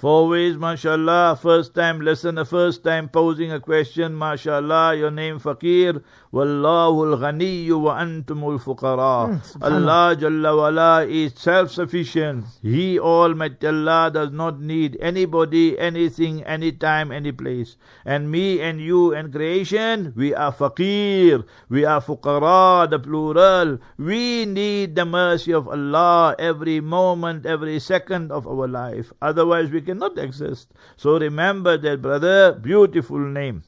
Four 0.00 0.28
ways, 0.28 0.56
mashallah. 0.56 1.38
First 1.42 1.74
time 1.74 2.00
listener, 2.00 2.46
first 2.46 2.82
time 2.82 3.10
posing 3.10 3.52
a 3.52 3.60
question, 3.60 4.16
mashallah. 4.16 4.96
Your 4.96 5.10
name 5.10 5.38
Fakir. 5.38 6.00
Wallahu 6.32 7.12
al-ghaniyyu 7.12 7.78
wa 7.78 7.98
antumul 7.98 8.58
fuqara. 8.62 9.28
Hmm, 9.28 9.62
Allah 9.62 10.16
Jalla 10.16 10.56
wala 10.56 11.04
is 11.04 11.34
self-sufficient. 11.34 12.46
He 12.62 12.98
Almighty 12.98 13.66
Allah 13.66 14.10
does 14.14 14.30
not 14.30 14.60
need 14.60 14.96
anybody, 15.02 15.76
anything, 15.78 16.44
anytime, 16.44 17.12
any 17.12 17.32
place. 17.32 17.76
And 18.06 18.30
me 18.30 18.60
and 18.60 18.80
you 18.80 19.12
and 19.12 19.30
creation, 19.30 20.14
we 20.16 20.32
are 20.34 20.52
fakir. 20.52 21.44
We 21.68 21.84
are 21.84 22.00
fuqara, 22.00 22.88
the 22.88 23.00
plural. 23.00 23.78
We 23.98 24.46
need 24.46 24.94
the 24.94 25.04
mercy 25.04 25.52
of 25.52 25.68
Allah 25.68 26.36
every 26.38 26.80
moment, 26.80 27.44
every 27.44 27.80
second 27.80 28.30
of 28.32 28.46
our 28.46 28.68
life. 28.68 29.12
Otherwise 29.20 29.68
we 29.70 29.82
cannot 29.90 30.18
exist. 30.18 30.72
So 30.96 31.18
remember 31.18 31.76
that 31.76 32.00
brother, 32.00 32.52
beautiful 32.52 33.18
name. 33.18 33.64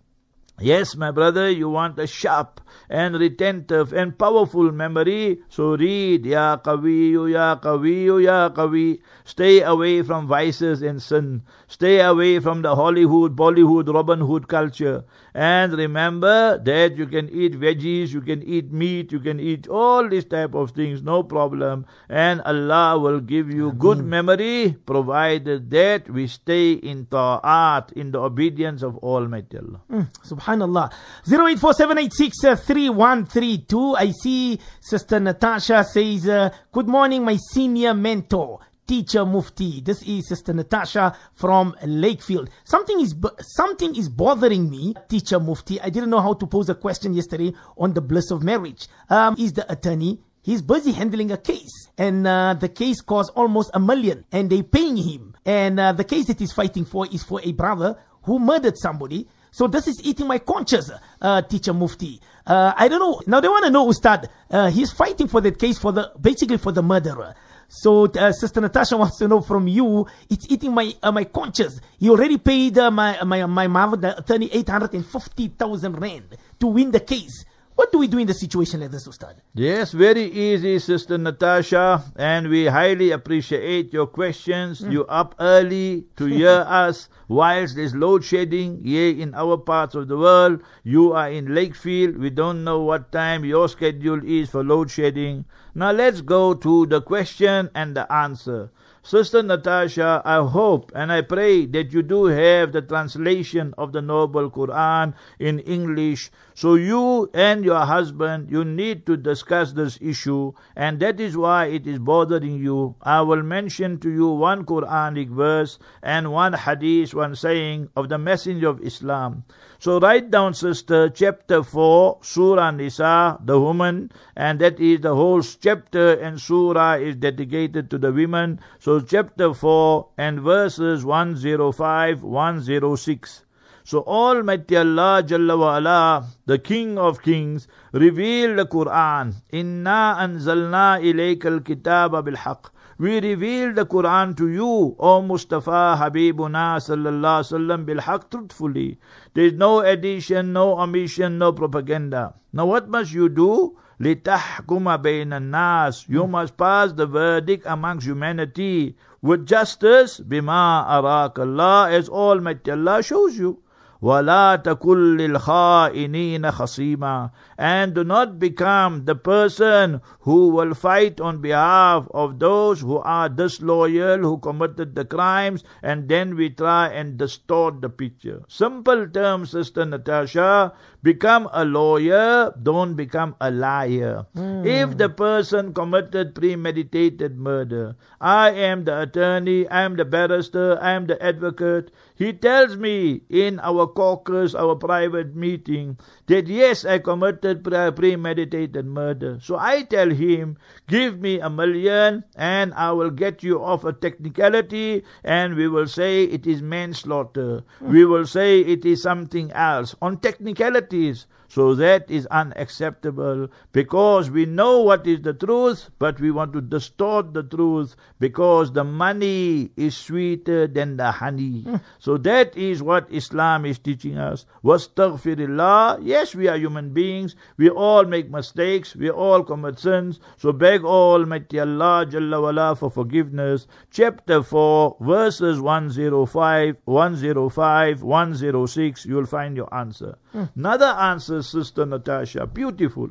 Yes, 0.61 0.95
my 0.95 1.11
brother, 1.11 1.51
you 1.51 1.69
want 1.69 1.99
a 1.99 2.07
sharp 2.07 2.61
and 2.89 3.19
retentive 3.19 3.93
and 3.93 4.17
powerful 4.17 4.71
memory. 4.71 5.41
So 5.49 5.77
read, 5.77 6.25
Ya 6.25 6.59
Qawiyu, 6.59 7.33
Ya 7.33 7.57
Qawiyu, 7.57 8.23
Ya 8.23 8.51
Qawi. 8.51 9.01
Stay 9.25 9.63
away 9.63 10.03
from 10.03 10.29
vices 10.29 10.83
and 10.83 11.03
sin. 11.03 11.43
Stay 11.67 12.01
away 12.01 12.39
from 12.39 12.63
the 12.63 12.77
Hollywood, 12.77 13.35
Bollywood, 13.35 13.93
Robin 13.93 14.21
Hood 14.21 14.47
culture. 14.47 15.05
And 15.35 15.73
remember 15.73 16.59
that 16.59 16.97
you 16.97 17.07
can 17.07 17.31
eat 17.31 17.59
veggies, 17.59 18.11
you 18.11 18.21
can 18.21 18.43
eat 18.43 18.71
meat, 18.71 19.13
you 19.13 19.21
can 19.21 19.41
eat 19.41 19.67
all 19.67 20.07
these 20.09 20.27
type 20.27 20.55
of 20.55 20.73
things, 20.73 21.03
no 21.03 21.23
problem. 21.23 21.87
And 22.09 22.43
Allah 22.43 22.99
will 22.99 23.21
give 23.21 23.51
you 23.51 23.73
good 23.73 24.05
memory, 24.05 24.77
provided 24.85 25.71
that 25.71 26.11
we 26.11 26.27
stay 26.27 26.73
in 26.73 27.07
ta'at, 27.07 27.93
in 27.93 28.11
the 28.11 28.21
obedience 28.21 28.83
of 28.83 28.99
Almighty 28.99 29.57
Allah. 29.57 29.81
Mm, 29.91 30.09
Subhanallah. 30.23 30.93
0847863132. 31.27 33.97
I 33.99 34.11
see 34.11 34.61
Sister 34.81 35.19
Natasha 35.19 35.83
says, 35.85 36.29
uh, 36.29 36.51
Good 36.73 36.89
morning, 36.89 37.25
my 37.25 37.39
senior 37.53 37.95
mentor. 37.95 38.61
Teacher 38.87 39.25
Mufti. 39.25 39.81
This 39.81 40.03
is 40.03 40.29
Sister 40.29 40.53
Natasha 40.53 41.17
from 41.35 41.75
Lakefield. 41.83 42.49
Something 42.65 43.01
is 43.01 43.15
something 43.41 43.97
is 43.97 44.09
bothering 44.09 44.69
me, 44.71 44.95
Teacher 45.09 45.41
Mufti. 45.41 45.81
I 45.81 45.91
didn't 45.91 46.11
know 46.11 46.21
how 46.21 46.35
to 46.35 46.47
pose 46.47 46.69
a 46.69 46.75
question 46.75 47.15
yesterday 47.15 47.53
on 47.79 47.95
the 47.95 48.01
bliss 48.01 48.31
of 48.31 48.43
marriage. 48.43 48.89
Um, 49.09 49.37
is 49.39 49.53
the 49.53 49.71
attorney 49.71 50.21
He's 50.45 50.61
busy 50.61 50.91
handling 50.91 51.31
a 51.31 51.37
case, 51.37 51.89
and 51.97 52.27
uh, 52.27 52.55
the 52.55 52.69
case 52.69 53.01
cost 53.01 53.31
almost 53.37 53.71
a 53.75 53.79
million, 53.79 54.25
and 54.33 54.51
they 54.51 54.63
paying 54.63 54.97
him. 54.97 55.37
And 55.47 55.79
uh, 55.79 55.93
the 55.93 56.03
case 56.03 56.27
that 56.27 56.41
he's 56.41 56.53
fighting 56.53 56.85
for 56.85 57.07
is 57.07 57.23
for 57.23 57.41
a 57.45 57.53
brother 57.53 57.97
who 58.25 58.41
murdered 58.41 58.77
somebody. 58.77 59.29
So 59.53 59.69
this 59.69 59.87
is 59.87 60.01
eating 60.03 60.27
my 60.27 60.41
conscience, 60.41 60.91
uh, 61.21 61.43
teacher 61.43 61.73
Mufti. 61.73 62.21
Uh, 62.45 62.73
I 62.77 62.89
don't 62.89 62.99
know. 62.99 63.21
Now 63.29 63.39
they 63.39 63.47
want 63.47 63.67
to 63.67 63.71
know, 63.71 63.87
Ustad. 63.87 64.31
Uh, 64.51 64.69
he's 64.69 64.91
fighting 64.91 65.29
for 65.29 65.41
that 65.43 65.61
case 65.61 65.79
for 65.79 65.93
the 65.93 66.11
basically 66.21 66.59
for 66.59 66.73
the 66.73 66.83
murderer. 66.83 67.37
So 67.75 68.05
uh, 68.05 68.33
Sister 68.33 68.61
Natasha 68.61 68.99
wants 68.99 69.17
to 69.17 69.27
know 69.27 69.41
from 69.41 69.67
you. 69.67 70.07
It's 70.29 70.47
eating 70.51 70.75
my 70.75 70.93
uh, 71.03 71.11
my 71.11 71.25
conscience. 71.25 71.81
He 71.99 72.11
already 72.11 72.37
paid 72.37 72.77
uh, 72.77 72.91
my 72.91 73.17
my 73.25 73.47
my 73.47 73.67
mother 73.67 73.97
the 73.97 74.19
attorney 74.19 74.51
eight 74.53 74.69
hundred 74.69 74.93
and 74.93 75.07
fifty 75.07 75.49
thousand 75.49 75.99
rand 75.99 76.37
to 76.61 76.67
win 76.67 76.91
the 76.91 77.01
case. 77.01 77.47
What 77.83 77.91
do 77.91 77.99
we 77.99 78.07
do 78.07 78.19
in 78.19 78.29
the 78.29 78.35
situation 78.35 78.79
like 78.79 78.93
this, 78.93 79.09
Ustad? 79.09 79.43
Yes, 79.55 79.91
very 79.91 80.27
easy, 80.31 80.79
Sister 80.79 81.19
Natasha, 81.19 82.05
and 82.15 82.49
we 82.49 82.67
highly 82.67 83.11
appreciate 83.11 83.93
your 83.93 84.07
questions. 84.07 84.79
Hmm. 84.79 84.93
You 84.93 85.05
up 85.07 85.35
early 85.41 86.07
to 86.17 86.27
hear 86.27 86.65
us 86.85 87.09
whilst 87.27 87.75
there's 87.75 87.93
load 87.93 88.23
shedding 88.23 88.85
here 88.85 89.11
in 89.11 89.35
our 89.35 89.57
parts 89.57 89.97
of 89.97 90.07
the 90.07 90.17
world. 90.17 90.63
You 90.85 91.13
are 91.15 91.29
in 91.29 91.47
Lakefield. 91.47 92.19
We 92.19 92.31
don't 92.31 92.63
know 92.63 92.83
what 92.83 93.11
time 93.11 93.45
your 93.45 93.69
schedule 93.69 94.21
is 94.25 94.51
for 94.51 94.63
load 94.63 94.89
shedding. 94.89 95.45
Now 95.75 95.91
let's 95.91 96.21
go 96.21 96.55
to 96.55 96.87
the 96.87 97.03
question 97.03 97.69
and 97.75 97.97
the 97.97 98.07
answer. 98.13 98.71
Sister 99.05 99.43
Natasha, 99.43 100.23
I 100.25 100.47
hope 100.47 100.93
and 100.95 101.11
I 101.11 101.23
pray 101.23 101.67
that 101.67 101.93
you 101.93 102.05
do 102.05 102.27
have 102.27 102.71
the 102.71 102.83
translation 102.83 103.75
of 103.77 103.91
the 103.93 104.01
Noble 104.01 104.49
Quran 104.49 105.15
in 105.41 105.59
English. 105.59 106.31
So 106.55 106.77
you 106.77 107.29
and 107.35 107.65
your 107.65 107.81
husband, 107.81 108.49
you 108.49 108.65
need 108.65 109.05
to 109.07 109.17
discuss 109.17 109.73
this 109.73 109.99
issue 110.01 110.53
and 110.77 111.01
that 111.01 111.19
is 111.19 111.37
why 111.37 111.67
it 111.67 111.85
is 111.85 111.99
bothering 111.99 112.63
you. 112.63 112.95
I 113.03 113.23
will 113.23 113.43
mention 113.43 113.99
to 114.01 114.09
you 114.09 114.29
one 114.29 114.65
Quranic 114.65 115.31
verse 115.31 115.81
and 116.01 116.31
one 116.31 116.53
hadith, 116.53 117.13
one 117.13 117.35
saying 117.35 117.89
of 117.97 118.09
the 118.09 118.19
Messenger 118.19 118.69
of 118.69 118.81
Islam. 118.83 119.43
So 119.81 119.99
write 119.99 120.31
down, 120.31 120.55
sister, 120.55 121.09
chapter 121.09 121.65
4, 121.65 122.19
Surah 122.23 122.71
Nisa, 122.71 123.41
the 123.45 123.59
woman, 123.59 124.13
and 124.37 124.61
that 124.61 124.79
is 124.79 125.01
the 125.01 125.17
whole 125.17 125.43
chapter 125.43 126.13
and 126.13 126.41
surah 126.41 126.95
is 126.95 127.17
dedicated 127.17 127.91
to 127.91 127.99
the 127.99 128.13
women. 128.13 128.61
So 128.79 128.92
chapter 129.01 129.55
4 129.55 130.09
and 130.19 130.41
verses 130.41 131.05
105, 131.05 132.23
106. 132.23 133.45
So 133.85 134.03
Almighty 134.03 134.77
Allah 134.77 135.23
Jalla 135.25 135.59
wa 135.59 135.79
ala, 135.79 136.27
the 136.47 136.59
King 136.59 136.99
of 136.99 137.23
Kings, 137.23 137.67
revealed 137.93 138.59
the 138.59 138.67
Quran. 138.67 139.35
Inna 139.51 140.17
anzalna 140.21 141.01
ilayka 141.01 141.47
al-kitaba 141.47 142.23
bil-haq. 142.23 142.71
We 142.99 143.21
revealed 143.21 143.75
the 143.77 143.87
Quran 143.87 144.37
to 144.37 144.49
you, 144.49 144.95
O 144.99 145.23
Mustafa 145.23 145.97
Habibuna 145.99 146.79
sallallahu 146.79 147.43
sallam 147.43 147.85
bil 147.85 148.01
haq 148.01 148.31
truthfully. 148.31 149.01
There 149.35 149.47
is 149.47 149.55
no 149.55 149.81
addition, 149.81 150.53
no 150.53 150.79
omission, 150.79 151.39
no 151.39 151.53
propaganda. 151.53 152.35
Now 152.53 152.67
what 152.67 152.89
must 152.89 153.13
you 153.13 153.29
do? 153.29 153.77
لِتَحْكُمَ 154.00 154.98
بَيْنَ 154.98 155.34
النَّاسِ 155.34 156.08
You 156.08 156.28
must 156.28 156.56
pass 156.56 156.94
the 156.94 157.06
verdict 157.06 157.64
amongst 157.66 158.06
humanity 158.06 158.96
with 159.22 159.46
justice 159.46 160.20
بِمَا 160.20 160.86
أَرَاكَ 160.88 161.40
Allah 161.40 161.92
as 161.92 162.08
Almighty 162.08 162.72
Allah 162.72 163.02
shows 163.02 163.38
you. 163.38 163.64
وَلَا 164.00 164.56
تَكُلْ 164.62 165.18
لِلْخَائِنِينَ 165.18 166.52
خَصِيمًا 166.52 167.32
And 167.58 167.96
do 167.96 168.04
not 168.04 168.38
become 168.38 169.06
the 169.06 169.16
person 169.16 170.02
who 170.20 170.50
will 170.50 170.76
fight 170.76 171.20
on 171.20 171.42
behalf 171.42 172.08
of 172.14 172.38
those 172.38 172.82
who 172.82 172.98
are 173.00 173.28
disloyal, 173.28 174.20
who 174.20 174.38
committed 174.38 174.94
the 174.94 175.04
crimes, 175.04 175.64
and 175.82 176.08
then 176.08 176.36
we 176.36 176.52
try 176.52 176.90
and 176.90 177.18
distort 177.18 177.82
the 177.82 177.90
picture. 177.90 178.44
Simple 178.48 179.08
terms, 179.08 179.50
Sister 179.50 179.84
Natasha, 179.84 180.74
become 181.03 181.49
a 181.53 181.65
lawyer, 181.65 182.55
don't 182.63 182.95
become 182.95 183.35
a 183.41 183.51
liar. 183.51 184.27
Hmm. 184.35 184.65
If 184.65 184.97
the 184.97 185.09
person 185.09 185.75
committed 185.75 186.35
premeditated 186.35 187.37
murder, 187.39 187.97
I 188.21 188.51
am 188.51 188.85
the 188.85 189.03
attorney, 189.03 189.69
I 189.69 189.83
am 189.83 189.97
the 189.97 190.05
barrister, 190.05 190.79
I 190.81 190.93
am 190.93 191.07
the 191.07 191.21
advocate, 191.23 191.91
he 192.15 192.33
tells 192.33 192.77
me 192.77 193.23
in 193.29 193.59
our 193.61 193.87
caucus, 193.87 194.55
our 194.55 194.77
private 194.77 195.35
meeting, 195.35 195.99
that 196.33 196.49
yes, 196.49 196.85
I 196.87 196.99
committed 196.99 197.63
premeditated 197.63 198.87
murder. 198.87 199.39
So 199.43 199.59
I 199.59 199.83
tell 199.83 200.09
him, 200.09 200.57
give 200.89 201.21
me 201.21 201.41
a 201.41 201.51
million 201.51 202.25
and 202.37 202.73
I 202.75 202.93
will 202.93 203.11
get 203.11 203.43
you 203.43 203.63
off 203.63 203.85
a 203.85 203.93
technicality 203.93 205.05
and 205.25 205.55
we 205.57 205.69
will 205.69 205.87
say 205.87 206.25
it 206.25 206.47
is 206.47 206.63
manslaughter. 206.63 207.63
Hmm. 207.81 207.93
We 207.93 208.07
will 208.07 208.25
say 208.27 208.61
it 208.61 208.87
is 208.87 209.03
something 209.03 209.53
else 209.53 209.95
on 210.01 210.19
technicalities. 210.19 211.27
So 211.53 211.75
that 211.75 212.11
is 212.11 212.25
unacceptable 212.29 213.49
because 213.73 214.31
we 214.31 214.47
know 214.47 214.81
what 214.81 215.07
is 215.07 215.21
the 215.21 215.35
truth, 215.35 215.91
but 215.99 216.19
we 216.19 216.31
want 216.31 216.55
to 216.55 216.63
distort 216.63 217.35
the 217.35 217.43
truth 217.43 217.95
because 218.19 218.73
the 218.73 218.85
money 218.85 219.71
is 219.77 219.95
sweeter 219.95 220.67
than 220.67 220.97
the 220.97 221.11
honey. 221.13 221.61
Hmm. 221.65 221.77
so 221.99 222.17
that 222.17 222.57
is 222.57 222.83
what 222.83 223.07
Islam 223.11 223.67
is 223.67 223.79
teaching 223.79 224.17
us. 224.17 224.47
Wastaghfirillah. 224.65 225.99
Yes, 226.01 226.35
we 226.35 226.49
are 226.49 226.57
human 226.57 226.95
beings. 226.95 227.37
We 227.59 227.69
all 227.69 228.07
make 228.07 228.31
mistakes. 228.31 228.97
We 228.97 229.11
all 229.11 229.45
commit 229.45 229.79
sins. 229.79 230.21
So 230.39 230.53
beg 230.53 230.85
Almighty 230.85 231.61
Allah 231.61 232.07
Jalla 232.09 232.41
wala 232.41 232.77
for 232.77 232.91
forgiveness. 232.91 233.67
Chapter 233.91 234.43
4, 234.43 234.97
verses 235.03 235.61
105, 235.61 236.77
105, 236.87 238.03
106. 238.03 239.05
You 239.05 239.17
will 239.17 239.27
find 239.27 239.55
your 239.55 239.75
answer. 239.75 240.17
Hmm. 240.33 240.45
Another 240.57 240.87
answer, 240.87 241.42
Sister 241.43 241.87
Natasha. 241.87 242.47
Beautiful. 242.47 243.11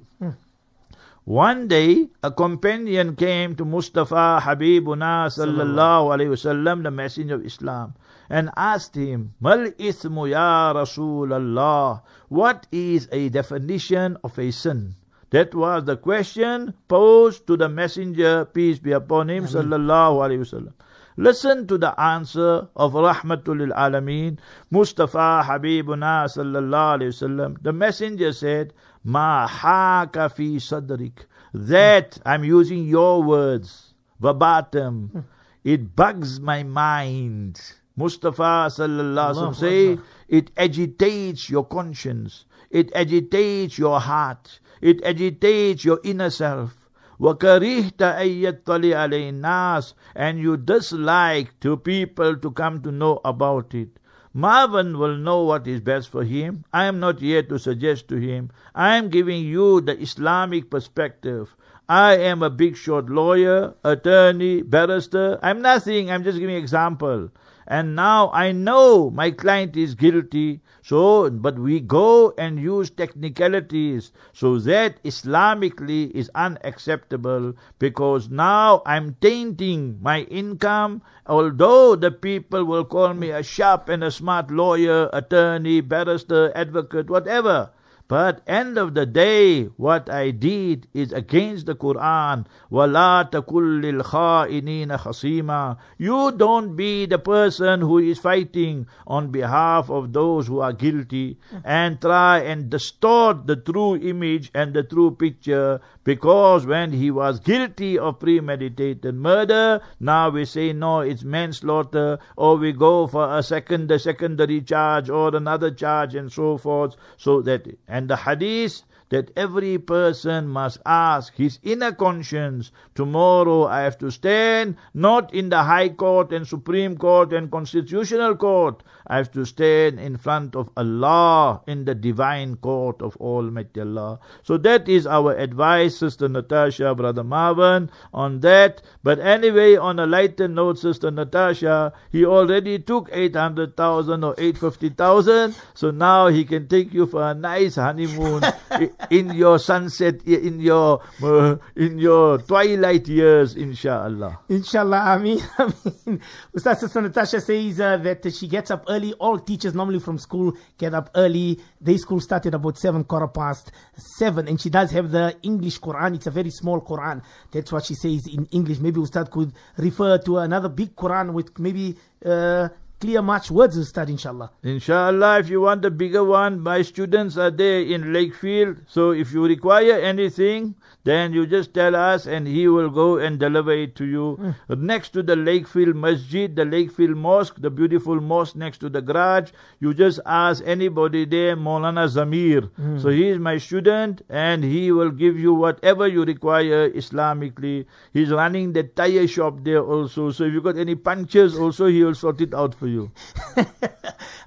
One 1.23 1.67
day, 1.67 2.09
a 2.23 2.31
companion 2.31 3.15
came 3.15 3.55
to 3.55 3.63
Mustafa 3.63 4.41
Habibuna 4.41 5.29
sallallahu 5.29 6.09
alayhi 6.09 6.31
wasallam, 6.33 6.81
the 6.81 6.89
messenger 6.89 7.35
of 7.35 7.45
Islam, 7.45 7.93
and 8.27 8.49
asked 8.57 8.95
him, 8.95 9.35
Mal 9.39 9.69
ithmu 9.77 10.29
ya 10.31 10.73
Rasulallah? 10.73 12.01
What 12.29 12.65
is 12.71 13.07
a 13.11 13.29
definition 13.29 14.17
of 14.23 14.39
a 14.39 14.49
sin? 14.51 14.95
That 15.29 15.53
was 15.53 15.85
the 15.85 15.95
question 15.95 16.73
posed 16.87 17.45
to 17.47 17.55
the 17.55 17.69
messenger, 17.69 18.45
peace 18.45 18.79
be 18.79 18.91
upon 18.91 19.29
him, 19.29 19.45
sallallahu 19.45 20.25
alayhi 20.25 20.39
wasallam. 20.41 20.73
Listen 21.21 21.67
to 21.67 21.77
the 21.77 21.93
answer 22.01 22.67
of 22.75 22.93
Rahmatul 22.93 23.71
Alameen, 23.77 24.39
Mustafa 24.71 25.43
Habibuna 25.45 26.25
sallallahu 26.25 26.97
alayhi 26.97 27.13
wasallam. 27.13 27.61
The 27.61 27.71
messenger 27.71 28.33
said, 28.33 28.73
Ma 29.03 29.45
haka 29.45 30.29
fi 30.29 30.55
sadrik. 30.55 31.25
That, 31.53 32.17
I'm 32.25 32.43
using 32.43 32.87
your 32.87 33.21
words, 33.21 33.93
verbatim. 34.19 35.25
It 35.63 35.95
bugs 35.95 36.39
my 36.39 36.63
mind. 36.63 37.61
Mustafa 37.95 38.71
sallallahu 38.71 39.35
alaihi 39.35 39.53
wasallam 39.53 39.55
say, 39.55 39.99
it 40.27 40.49
agitates 40.57 41.51
your 41.51 41.65
conscience. 41.65 42.45
It 42.71 42.91
agitates 42.95 43.77
your 43.77 43.99
heart. 43.99 44.59
It 44.81 45.03
agitates 45.03 45.85
your 45.85 45.99
inner 46.03 46.31
self. 46.31 46.80
وَكَرِهْتَ 47.20 48.02
أَن 48.02 48.28
يَطَّلِعَ 48.28 48.94
عَلَيْهِ 48.94 49.40
النَّاسِ 49.40 49.94
And 50.14 50.38
you 50.38 50.56
dislike 50.56 51.58
to 51.60 51.76
people 51.76 52.36
to 52.36 52.50
come 52.50 52.82
to 52.82 52.92
know 52.92 53.20
about 53.24 53.74
it. 53.74 53.98
Marvin 54.34 54.98
will 54.98 55.16
know 55.16 55.44
what 55.44 55.66
is 55.66 55.80
best 55.80 56.10
for 56.10 56.22
him. 56.22 56.62
I 56.70 56.84
am 56.84 57.00
not 57.00 57.20
here 57.20 57.42
to 57.44 57.58
suggest 57.58 58.08
to 58.08 58.16
him. 58.16 58.50
I 58.74 58.96
am 58.96 59.08
giving 59.08 59.42
you 59.44 59.80
the 59.80 59.98
Islamic 59.98 60.70
perspective. 60.70 61.56
I 61.88 62.16
am 62.18 62.42
a 62.42 62.50
big 62.50 62.76
short 62.76 63.08
lawyer, 63.08 63.72
attorney, 63.82 64.60
barrister. 64.60 65.38
I'm 65.42 65.62
nothing. 65.62 66.10
I'm 66.10 66.22
just 66.22 66.38
giving 66.38 66.56
example. 66.56 67.30
And 67.67 67.95
now 67.95 68.31
I 68.33 68.51
know 68.51 69.11
my 69.11 69.31
client 69.31 69.77
is 69.77 69.93
guilty. 69.95 70.61
So, 70.81 71.29
but 71.29 71.59
we 71.59 71.79
go 71.79 72.33
and 72.37 72.59
use 72.59 72.89
technicalities. 72.89 74.11
So 74.33 74.57
that 74.59 75.01
Islamically 75.03 76.11
is 76.11 76.31
unacceptable 76.33 77.53
because 77.77 78.29
now 78.29 78.81
I'm 78.85 79.15
tainting 79.21 80.01
my 80.01 80.21
income. 80.21 81.01
Although 81.27 81.95
the 81.95 82.11
people 82.11 82.65
will 82.65 82.85
call 82.85 83.13
me 83.13 83.29
a 83.29 83.43
sharp 83.43 83.89
and 83.89 84.03
a 84.03 84.11
smart 84.11 84.49
lawyer, 84.49 85.09
attorney, 85.13 85.81
barrister, 85.81 86.51
advocate, 86.55 87.09
whatever. 87.09 87.69
But 88.10 88.42
end 88.46 88.78
of 88.78 88.94
the 88.94 89.04
day, 89.04 89.64
what 89.64 90.08
I 90.08 90.30
did 90.30 90.86
is 90.94 91.12
against 91.12 91.66
the 91.66 91.74
Quran. 91.74 92.46
وَلَا 92.70 93.28
تَكُلِّ 93.30 93.82
الْخَائِنِينَ 93.82 94.96
خَصِيمًا 94.96 95.76
You 95.98 96.30
don't 96.30 96.76
be 96.76 97.06
the 97.06 97.18
person 97.18 97.80
who 97.80 97.98
is 97.98 98.20
fighting 98.20 98.86
on 99.08 99.32
behalf 99.32 99.90
of 99.90 100.12
those 100.12 100.46
who 100.46 100.60
are 100.60 100.72
guilty 100.72 101.38
and 101.64 102.00
try 102.00 102.38
and 102.38 102.70
distort 102.70 103.48
the 103.48 103.56
true 103.56 103.96
image 103.96 104.52
and 104.54 104.72
the 104.72 104.84
true 104.84 105.10
picture 105.10 105.80
because 106.03 106.65
when 106.65 106.91
he 106.91 107.11
was 107.11 107.39
guilty 107.39 107.97
of 107.97 108.19
premeditated 108.19 109.13
murder, 109.15 109.81
now 109.99 110.29
we 110.29 110.45
say 110.45 110.73
no, 110.73 111.01
it's 111.01 111.23
manslaughter, 111.23 112.19
or 112.35 112.57
we 112.57 112.71
go 112.71 113.07
for 113.07 113.37
a 113.37 113.43
second, 113.43 113.91
a 113.91 113.99
secondary 113.99 114.61
charge 114.61 115.09
or 115.09 115.35
another 115.35 115.71
charge 115.71 116.15
and 116.15 116.31
so 116.31 116.57
forth. 116.57 116.95
So 117.17 117.41
that, 117.43 117.67
and 117.87 118.09
the 118.09 118.17
hadith 118.17 118.83
that 119.11 119.29
every 119.35 119.77
person 119.77 120.47
must 120.47 120.79
ask 120.85 121.35
his 121.35 121.59
inner 121.61 121.91
conscience, 121.91 122.71
tomorrow 122.95 123.67
I 123.67 123.81
have 123.81 123.97
to 123.99 124.09
stand 124.09 124.77
not 124.93 125.33
in 125.33 125.49
the 125.49 125.63
High 125.63 125.89
Court 125.89 126.31
and 126.31 126.47
Supreme 126.47 126.97
Court 126.97 127.33
and 127.33 127.51
Constitutional 127.51 128.35
Court, 128.35 128.81
I 129.07 129.17
have 129.17 129.31
to 129.33 129.45
stand 129.45 129.99
in 129.99 130.15
front 130.15 130.55
of 130.55 130.69
Allah 130.77 131.61
in 131.67 131.83
the 131.83 131.93
divine 131.93 132.55
court 132.55 133.01
of 133.01 133.17
Almighty 133.17 133.81
Allah. 133.81 134.19
So 134.43 134.57
that 134.59 134.87
is 134.87 135.05
our 135.05 135.35
advice, 135.35 135.97
Sister 135.97 136.29
Natasha, 136.29 136.95
Brother 136.95 137.23
Marvin, 137.23 137.91
on 138.13 138.39
that. 138.39 138.81
But 139.03 139.19
anyway, 139.19 139.75
on 139.75 139.99
a 139.99 140.07
lighter 140.07 140.47
note, 140.47 140.79
Sister 140.79 141.11
Natasha, 141.11 141.91
he 142.11 142.25
already 142.25 142.79
took 142.79 143.09
800,000 143.11 144.23
or 144.23 144.33
850,000, 144.37 145.55
so 145.73 145.91
now 145.91 146.27
he 146.27 146.45
can 146.45 146.69
take 146.69 146.93
you 146.93 147.05
for 147.05 147.21
a 147.23 147.33
nice 147.33 147.75
honeymoon 147.75 148.43
in 149.09 149.33
your 149.33 149.59
sunset, 149.59 150.21
in 150.27 150.59
your 150.59 151.01
uh, 151.23 151.55
in 151.75 151.97
your 151.97 152.37
twilight 152.39 153.07
years, 153.07 153.55
inshallah. 153.55 154.39
Inshallah, 154.49 154.97
I 154.97 155.17
mean, 155.17 155.39
Ustaz 156.55 156.79
Sister 156.79 157.01
Natasha 157.01 157.41
says 157.41 157.79
uh, 157.79 157.97
that 157.97 158.33
she 158.33 158.47
gets 158.47 158.71
up 158.71 158.85
early. 158.87 159.13
All 159.13 159.39
teachers 159.39 159.73
normally 159.73 159.99
from 159.99 160.17
school 160.17 160.53
get 160.77 160.93
up 160.93 161.09
early. 161.15 161.59
Their 161.79 161.97
school 161.97 162.19
started 162.19 162.53
about 162.53 162.77
seven 162.77 163.03
quarter 163.03 163.27
past 163.27 163.71
seven, 163.95 164.47
and 164.47 164.59
she 164.59 164.69
does 164.69 164.91
have 164.91 165.11
the 165.11 165.35
English 165.43 165.79
Quran. 165.79 166.15
It's 166.15 166.27
a 166.27 166.31
very 166.31 166.51
small 166.51 166.81
Quran. 166.81 167.21
That's 167.51 167.71
what 167.71 167.85
she 167.85 167.95
says 167.95 168.27
in 168.27 168.45
English. 168.51 168.79
Maybe 168.79 168.99
Ustad 168.99 169.31
could 169.31 169.53
refer 169.77 170.17
to 170.19 170.37
another 170.37 170.69
big 170.69 170.95
Quran 170.95 171.33
with 171.33 171.57
maybe 171.59 171.97
uh, 172.25 172.69
clear 173.01 173.21
much 173.21 173.49
words, 173.49 173.77
Ustad, 173.77 174.09
inshallah. 174.09 174.51
Inshallah, 174.63 175.39
if 175.39 175.49
you 175.49 175.61
want 175.61 175.83
a 175.83 175.89
bigger 175.89 176.23
one, 176.23 176.59
my 176.61 176.83
students 176.83 177.35
are 177.35 177.49
there 177.49 177.81
in 177.81 178.03
Lakefield. 178.13 178.77
So 178.87 179.11
if 179.11 179.33
you 179.33 179.45
require 179.45 179.99
anything, 179.99 180.75
then 181.03 181.33
you 181.33 181.47
just 181.47 181.73
tell 181.73 181.95
us 181.95 182.27
and 182.27 182.47
he 182.47 182.67
will 182.67 182.89
go 182.89 183.17
and 183.17 183.39
deliver 183.39 183.71
it 183.71 183.95
to 183.95 184.05
you. 184.05 184.35
Hmm. 184.69 184.85
Next 184.85 185.09
to 185.13 185.23
the 185.23 185.35
Lakefield 185.35 185.95
Masjid, 185.95 186.55
the 186.55 186.63
Lakefield 186.63 187.15
Mosque, 187.15 187.55
the 187.59 187.71
beautiful 187.71 188.21
mosque 188.21 188.55
next 188.55 188.77
to 188.79 188.89
the 188.89 189.01
garage, 189.01 189.49
you 189.79 189.95
just 189.95 190.19
ask 190.25 190.63
anybody 190.65 191.25
there, 191.25 191.57
Maulana 191.57 192.07
Zamir. 192.07 192.69
Hmm. 192.75 192.99
So 192.99 193.09
he 193.09 193.29
is 193.29 193.39
my 193.39 193.57
student 193.57 194.21
and 194.29 194.63
he 194.63 194.91
will 194.91 195.09
give 195.09 195.39
you 195.39 195.55
whatever 195.55 196.07
you 196.07 196.23
require 196.23 196.89
Islamically. 196.91 197.85
He's 198.13 198.29
running 198.29 198.73
the 198.73 198.83
tire 198.83 199.27
shop 199.27 199.63
there 199.63 199.83
also. 199.83 200.29
So 200.29 200.43
if 200.43 200.53
you 200.53 200.61
got 200.61 200.77
any 200.77 200.95
punctures 200.95 201.57
also, 201.57 201.87
he 201.87 202.03
will 202.03 202.13
sort 202.13 202.41
it 202.41 202.53
out 202.53 202.75
for 202.75 202.87
you. 202.87 202.90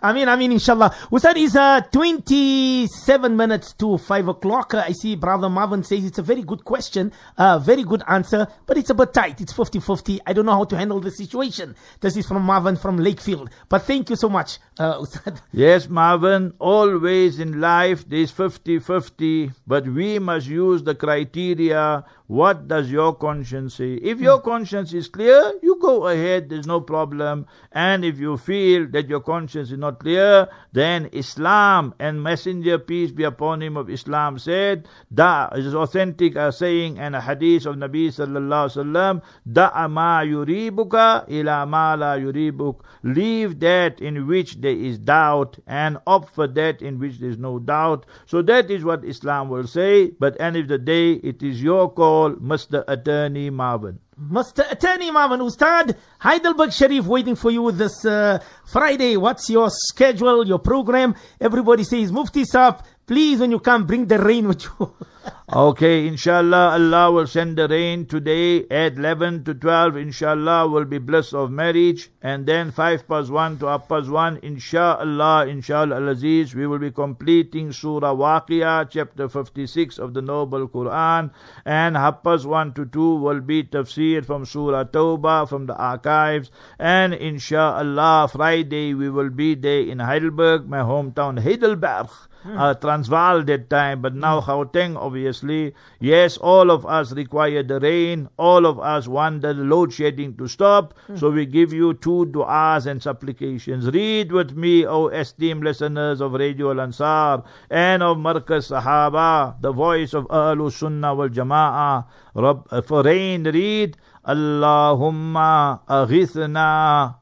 I 0.02 0.12
mean, 0.12 0.28
I 0.28 0.36
mean, 0.36 0.52
inshallah. 0.52 0.94
Ustad 1.10 1.36
is 1.38 1.56
uh, 1.56 1.80
27 1.90 3.36
minutes 3.36 3.72
to 3.74 3.96
5 3.96 4.28
o'clock. 4.28 4.74
Uh, 4.74 4.84
I 4.86 4.92
see 4.92 5.16
Brother 5.16 5.48
Marvin 5.48 5.82
says 5.82 6.04
it's 6.04 6.18
a 6.18 6.22
very 6.22 6.42
good 6.42 6.64
question, 6.64 7.10
uh, 7.38 7.58
very 7.58 7.84
good 7.84 8.02
answer, 8.06 8.46
but 8.66 8.76
it's 8.76 8.90
a 8.90 8.94
bit 8.94 9.14
tight. 9.14 9.40
It's 9.40 9.52
50 9.52 9.80
50. 9.80 10.20
I 10.26 10.34
don't 10.34 10.44
know 10.44 10.52
how 10.52 10.64
to 10.64 10.76
handle 10.76 11.00
the 11.00 11.10
situation. 11.10 11.74
This 12.00 12.16
is 12.16 12.26
from 12.26 12.42
Marvin 12.42 12.76
from 12.76 12.98
Lakefield. 12.98 13.50
But 13.68 13.82
thank 13.82 14.10
you 14.10 14.16
so 14.16 14.28
much, 14.28 14.58
uh, 14.78 14.98
Ustad. 15.02 15.40
Yes, 15.52 15.88
Marvin, 15.88 16.52
always 16.58 17.38
in 17.38 17.60
life 17.60 18.06
there's 18.08 18.30
50 18.30 18.80
50, 18.80 19.52
but 19.66 19.86
we 19.88 20.18
must 20.18 20.46
use 20.46 20.82
the 20.82 20.94
criteria. 20.94 22.04
What 22.26 22.68
does 22.68 22.90
your 22.90 23.14
conscience 23.14 23.74
say? 23.74 23.94
If 23.94 24.18
your 24.18 24.38
hmm. 24.38 24.48
conscience 24.48 24.94
is 24.94 25.08
clear, 25.08 25.52
you 25.62 25.78
go 25.78 26.06
ahead, 26.06 26.48
there's 26.48 26.66
no 26.66 26.80
problem. 26.80 27.46
And 27.70 28.02
if 28.02 28.18
you 28.18 28.38
feel 28.38 28.86
that 28.92 29.08
your 29.08 29.20
conscience 29.20 29.70
is 29.70 29.76
not 29.78 29.98
clear, 29.98 30.48
then 30.72 31.10
Islam 31.12 31.92
and 31.98 32.22
Messenger, 32.22 32.78
peace 32.78 33.10
be 33.10 33.24
upon 33.24 33.60
him 33.60 33.76
of 33.76 33.90
Islam, 33.90 34.38
said, 34.38 34.88
that 35.10 35.58
is 35.58 35.74
authentic 35.74 36.34
a 36.36 36.50
saying 36.50 36.98
and 36.98 37.14
a 37.14 37.20
hadith 37.20 37.66
of 37.66 37.76
Nabi 37.76 38.08
sallallahu 38.08 38.72
alaihi 38.72 38.84
wasallam, 38.84 39.22
da'a 39.50 39.90
ma 39.90 40.20
yuribuka 40.22 41.28
ila 41.30 41.66
ma 41.66 41.92
la 41.94 42.16
yuribuk. 42.16 42.80
Leave 43.02 43.60
that 43.60 44.00
in 44.00 44.26
which 44.26 44.62
there 44.62 44.72
is 44.72 44.98
doubt 44.98 45.58
and 45.66 45.98
opt 46.06 46.34
for 46.34 46.46
that 46.46 46.80
in 46.80 46.98
which 46.98 47.18
there 47.18 47.28
is 47.28 47.36
no 47.38 47.58
doubt. 47.58 48.06
So 48.24 48.40
that 48.42 48.70
is 48.70 48.82
what 48.82 49.04
Islam 49.04 49.50
will 49.50 49.66
say. 49.66 50.12
But 50.18 50.40
end 50.40 50.56
of 50.56 50.68
the 50.68 50.78
day, 50.78 51.12
it 51.12 51.42
is 51.42 51.62
your 51.62 51.92
call, 51.92 52.23
Mr. 52.32 52.84
Attorney 52.88 53.50
Marvin. 53.50 53.98
Mr. 54.20 54.70
Attorney 54.70 55.10
Marvin 55.10 55.40
Ustad, 55.40 55.96
Heidelberg 56.20 56.72
Sharif 56.72 57.04
waiting 57.06 57.34
for 57.34 57.50
you 57.50 57.72
this 57.72 58.04
uh, 58.04 58.38
Friday. 58.64 59.16
What's 59.16 59.50
your 59.50 59.70
schedule, 59.70 60.46
your 60.46 60.58
program? 60.60 61.14
Everybody 61.40 61.84
says, 61.84 62.12
Mufti 62.12 62.44
Saab, 62.44 62.84
please 63.06 63.40
when 63.40 63.50
you 63.50 63.60
come, 63.60 63.86
bring 63.86 64.06
the 64.06 64.18
rain 64.18 64.48
with 64.48 64.64
you. 64.64 64.94
Okay, 65.52 66.06
inshallah, 66.06 66.72
Allah 66.72 67.12
will 67.12 67.26
send 67.26 67.56
the 67.56 67.68
rain 67.68 68.06
today 68.06 68.66
at 68.68 68.96
11 68.96 69.44
to 69.44 69.54
12. 69.54 69.96
Inshallah, 69.96 70.68
will 70.68 70.84
be 70.86 70.98
bliss 70.98 71.32
of 71.32 71.50
marriage. 71.50 72.10
And 72.22 72.46
then 72.46 72.70
5 72.70 73.06
past 73.06 73.30
1 73.30 73.58
to 73.58 73.68
up 73.68 73.88
past 73.88 74.08
1. 74.08 74.40
Inshallah, 74.42 75.46
inshallah, 75.46 75.96
al-Aziz, 75.96 76.54
we 76.54 76.66
will 76.66 76.78
be 76.78 76.90
completing 76.90 77.72
Surah 77.72 78.14
Waqiyah, 78.14 78.88
chapter 78.90 79.28
56 79.28 79.98
of 79.98 80.12
the 80.12 80.22
Noble 80.22 80.66
Quran. 80.66 81.30
And 81.64 81.96
half 81.96 82.22
past 82.22 82.46
1 82.46 82.72
to 82.74 82.86
2 82.86 83.16
will 83.16 83.40
be 83.40 83.64
tafsir 83.64 84.24
from 84.24 84.44
Surah 84.46 84.84
Tawbah 84.84 85.48
from 85.48 85.66
the 85.66 85.76
archives. 85.76 86.50
And 86.78 87.14
inshallah, 87.14 88.28
Friday 88.32 88.94
we 88.94 89.08
will 89.08 89.30
be 89.30 89.54
there 89.54 89.82
in 89.82 90.00
Heidelberg, 90.00 90.68
my 90.68 90.78
hometown, 90.78 91.38
Heidelberg 91.42 92.08
Hmm. 92.44 92.58
uh, 92.58 92.74
Transvaal 92.74 93.42
that 93.44 93.70
time, 93.70 94.02
but 94.02 94.14
now 94.14 94.40
hmm. 94.40 94.50
Gauteng, 94.50 94.96
obviously. 94.96 95.74
Yes, 95.98 96.36
all 96.36 96.70
of 96.70 96.84
us 96.84 97.12
require 97.12 97.62
the 97.62 97.80
rain. 97.80 98.28
All 98.36 98.66
of 98.66 98.78
us 98.78 99.08
want 99.08 99.40
the 99.40 99.54
load 99.54 99.94
shedding 99.94 100.36
to 100.36 100.46
stop. 100.46 100.92
Hmm. 101.06 101.16
So 101.16 101.30
we 101.30 101.46
give 101.46 101.72
you 101.72 101.94
two 101.94 102.26
du'as 102.26 102.86
and 102.86 103.02
supplications. 103.02 103.90
Read 103.90 104.30
with 104.30 104.52
me, 104.52 104.86
O 104.86 105.08
esteemed 105.08 105.64
listeners 105.64 106.20
of 106.20 106.34
Radio 106.34 106.70
Al-Ansar 106.70 107.42
and 107.70 108.02
of 108.02 108.18
Markaz 108.18 108.68
Sahaba, 108.70 109.58
the 109.62 109.72
voice 109.72 110.12
of 110.12 110.28
Ahlul 110.28 110.70
Sunnah 110.70 111.14
wal 111.14 111.30
Jama'ah. 111.30 112.04
Uh, 112.36 112.82
for 112.82 113.02
rain, 113.02 113.44
read. 113.44 113.96
اللهم 114.24 115.36
أغثنا 115.36 116.70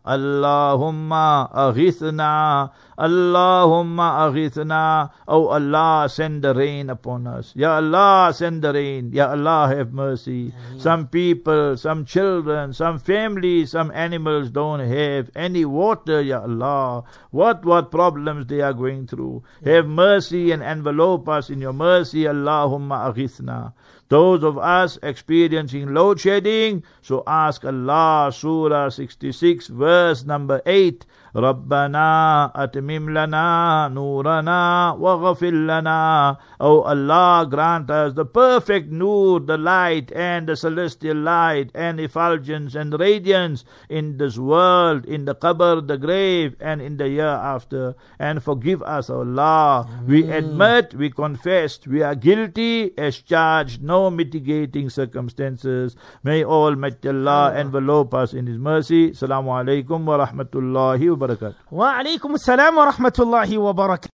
اللهم 0.06 1.12
أغثنا 1.50 2.70
Allahumma 2.98 4.28
aghithna. 4.28 5.10
Oh 5.26 5.48
Allah, 5.48 6.08
send 6.08 6.42
the 6.42 6.54
rain 6.54 6.90
upon 6.90 7.26
us. 7.26 7.52
Ya 7.56 7.76
Allah, 7.76 8.32
send 8.34 8.62
the 8.62 8.72
rain. 8.72 9.10
Ya 9.12 9.30
Allah, 9.30 9.74
have 9.74 9.92
mercy. 9.92 10.52
Amen. 10.52 10.80
Some 10.80 11.08
people, 11.08 11.76
some 11.76 12.04
children, 12.04 12.72
some 12.72 12.98
families, 12.98 13.70
some 13.70 13.90
animals 13.92 14.50
don't 14.50 14.80
have 14.80 15.30
any 15.34 15.64
water. 15.64 16.20
Ya 16.20 16.42
Allah, 16.42 17.04
what 17.30 17.64
what 17.64 17.90
problems 17.90 18.46
they 18.46 18.60
are 18.60 18.74
going 18.74 19.06
through. 19.06 19.42
Have 19.64 19.86
mercy 19.86 20.50
and 20.50 20.62
envelope 20.62 21.28
us 21.28 21.50
in 21.50 21.60
your 21.60 21.72
mercy. 21.72 22.24
Allahumma 22.24 23.12
aghithna. 23.12 23.72
Those 24.12 24.44
of 24.44 24.58
us 24.58 24.98
experiencing 25.02 25.94
load 25.94 26.20
shedding, 26.20 26.82
so 27.00 27.22
ask 27.26 27.64
Allah, 27.64 28.30
Surah 28.30 28.90
66, 28.90 29.68
verse 29.68 30.26
number 30.26 30.60
8. 30.66 31.06
ربنا 31.35 32.51
أتمم 32.63 33.09
لنا 33.09 33.87
نورنا 33.93 34.91
واغفر 34.99 35.51
لنا 35.51 36.37
O 36.59 36.81
Allah 36.81 37.45
grant 37.47 37.91
us 37.91 38.13
the 38.13 38.25
perfect 38.25 38.91
nur, 38.91 39.39
the 39.39 39.57
light 39.57 40.11
and 40.13 40.47
the 40.47 40.55
celestial 40.55 41.17
light 41.17 41.69
and 41.75 41.99
effulgence 41.99 42.73
and 42.73 42.99
radiance 42.99 43.63
in 43.89 44.17
this 44.17 44.37
world, 44.39 45.05
in 45.05 45.25
the 45.25 45.35
qabr, 45.35 45.85
the 45.87 45.97
grave 45.97 46.55
and 46.59 46.81
in 46.81 46.97
the 46.97 47.07
year 47.07 47.27
after 47.27 47.93
and 48.17 48.41
forgive 48.41 48.81
us 48.81 49.09
O 49.09 49.19
Allah. 49.19 49.87
We 50.07 50.23
admit, 50.31 50.95
we 50.95 51.11
confess, 51.11 51.79
we 51.85 52.01
are 52.01 52.15
guilty 52.15 52.97
as 52.97 53.21
charged, 53.21 53.83
no 53.83 54.09
mitigating 54.09 54.89
circumstances. 54.89 55.95
May 56.23 56.43
Almighty 56.43 57.09
Allah 57.09 57.53
envelope 57.55 58.13
us 58.15 58.33
in 58.33 58.47
His 58.47 58.57
mercy. 58.57 59.11
Assalamu 59.11 59.53
alaikum 59.61 60.05
wa 60.05 60.25
rahmatullahi 60.25 61.09
wa 61.11 61.20
barakatuh. 61.22 61.54
wa 61.70 61.94
alaikum 61.98 62.34
assalam 62.34 62.74
wa 62.76 62.84
rahmatullahi 62.90 63.54
wa 63.58 63.72
barakatuh. 63.72 64.10